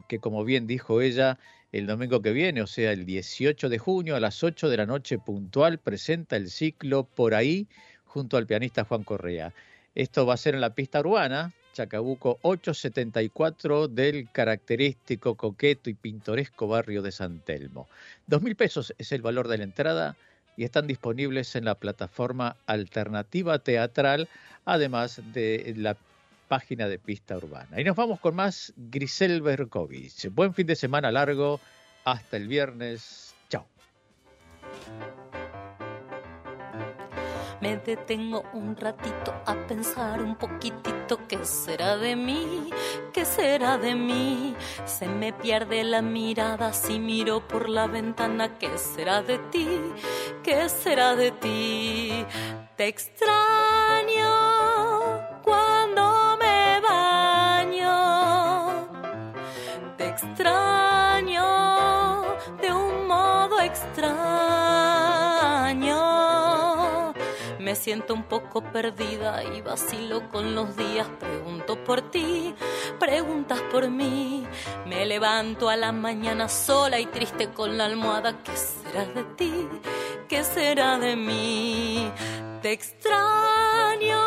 que 0.09 0.19
como 0.19 0.43
bien 0.43 0.67
dijo 0.67 0.99
ella, 0.99 1.39
el 1.71 1.87
domingo 1.87 2.21
que 2.21 2.33
viene, 2.33 2.61
o 2.61 2.67
sea, 2.67 2.91
el 2.91 3.05
18 3.05 3.69
de 3.69 3.77
junio 3.77 4.17
a 4.17 4.19
las 4.19 4.43
8 4.43 4.67
de 4.67 4.75
la 4.75 4.85
noche 4.85 5.17
puntual, 5.17 5.79
presenta 5.79 6.35
el 6.35 6.49
ciclo 6.49 7.05
Por 7.05 7.33
ahí 7.35 7.69
junto 8.03 8.35
al 8.35 8.47
pianista 8.47 8.83
Juan 8.83 9.05
Correa. 9.05 9.53
Esto 9.95 10.25
va 10.25 10.33
a 10.33 10.37
ser 10.37 10.55
en 10.55 10.61
la 10.61 10.75
pista 10.75 10.99
urbana, 10.99 11.53
Chacabuco 11.79 12.39
874 12.41 13.87
del 13.87 14.29
característico, 14.33 15.35
coqueto 15.35 15.89
y 15.89 15.93
pintoresco 15.93 16.67
barrio 16.67 17.01
de 17.01 17.13
San 17.13 17.39
Telmo. 17.39 17.87
Dos 18.27 18.41
mil 18.41 18.57
pesos 18.57 18.93
es 18.97 19.13
el 19.13 19.21
valor 19.21 19.47
de 19.47 19.59
la 19.59 19.63
entrada 19.63 20.17
y 20.57 20.65
están 20.65 20.87
disponibles 20.87 21.55
en 21.55 21.63
la 21.63 21.75
plataforma 21.75 22.57
Alternativa 22.65 23.59
Teatral, 23.59 24.27
además 24.65 25.21
de 25.31 25.73
la 25.77 25.95
página 26.49 26.89
de 26.89 26.99
Pista 26.99 27.37
Urbana. 27.37 27.79
Y 27.79 27.85
nos 27.85 27.95
vamos 27.95 28.19
con 28.19 28.35
más 28.35 28.73
Grisel 28.75 29.41
Berkovich. 29.41 30.29
Buen 30.33 30.53
fin 30.53 30.67
de 30.67 30.75
semana 30.75 31.13
largo. 31.13 31.61
Hasta 32.03 32.35
el 32.35 32.49
viernes. 32.49 33.33
Chao. 33.47 33.65
Me 37.69 37.77
detengo 37.77 38.45
un 38.53 38.75
ratito 38.75 39.31
a 39.45 39.53
pensar 39.67 40.23
un 40.23 40.35
poquitito 40.35 41.27
qué 41.27 41.45
será 41.45 41.97
de 41.97 42.15
mí, 42.15 42.71
qué 43.13 43.25
será 43.25 43.77
de 43.77 43.93
mí. 43.93 44.55
Se 44.85 45.05
me 45.07 45.33
pierde 45.33 45.83
la 45.83 46.01
mirada 46.01 46.73
si 46.73 46.97
miro 46.97 47.47
por 47.47 47.69
la 47.69 47.85
ventana, 47.85 48.57
qué 48.57 48.75
será 48.79 49.21
de 49.21 49.37
ti, 49.51 49.67
qué 50.41 50.67
será 50.67 51.15
de 51.15 51.29
ti. 51.29 52.25
Te 52.75 52.87
extraño 52.87 53.39
siento 67.79 68.13
un 68.13 68.23
poco 68.23 68.61
perdida 68.61 69.41
y 69.43 69.61
vacilo 69.61 70.29
con 70.29 70.53
los 70.53 70.75
días. 70.75 71.07
Pregunto 71.19 71.81
por 71.83 72.01
ti, 72.11 72.53
preguntas 72.99 73.61
por 73.71 73.89
mí. 73.89 74.45
Me 74.85 75.05
levanto 75.05 75.69
a 75.69 75.77
la 75.77 75.93
mañana 75.93 76.49
sola 76.49 76.99
y 76.99 77.05
triste 77.05 77.49
con 77.49 77.77
la 77.77 77.85
almohada. 77.85 78.43
¿Qué 78.43 78.51
será 78.55 79.05
de 79.05 79.23
ti? 79.37 79.67
¿Qué 80.27 80.43
será 80.43 80.99
de 80.99 81.15
mí? 81.15 82.11
Te 82.61 82.73
extraño 82.73 84.19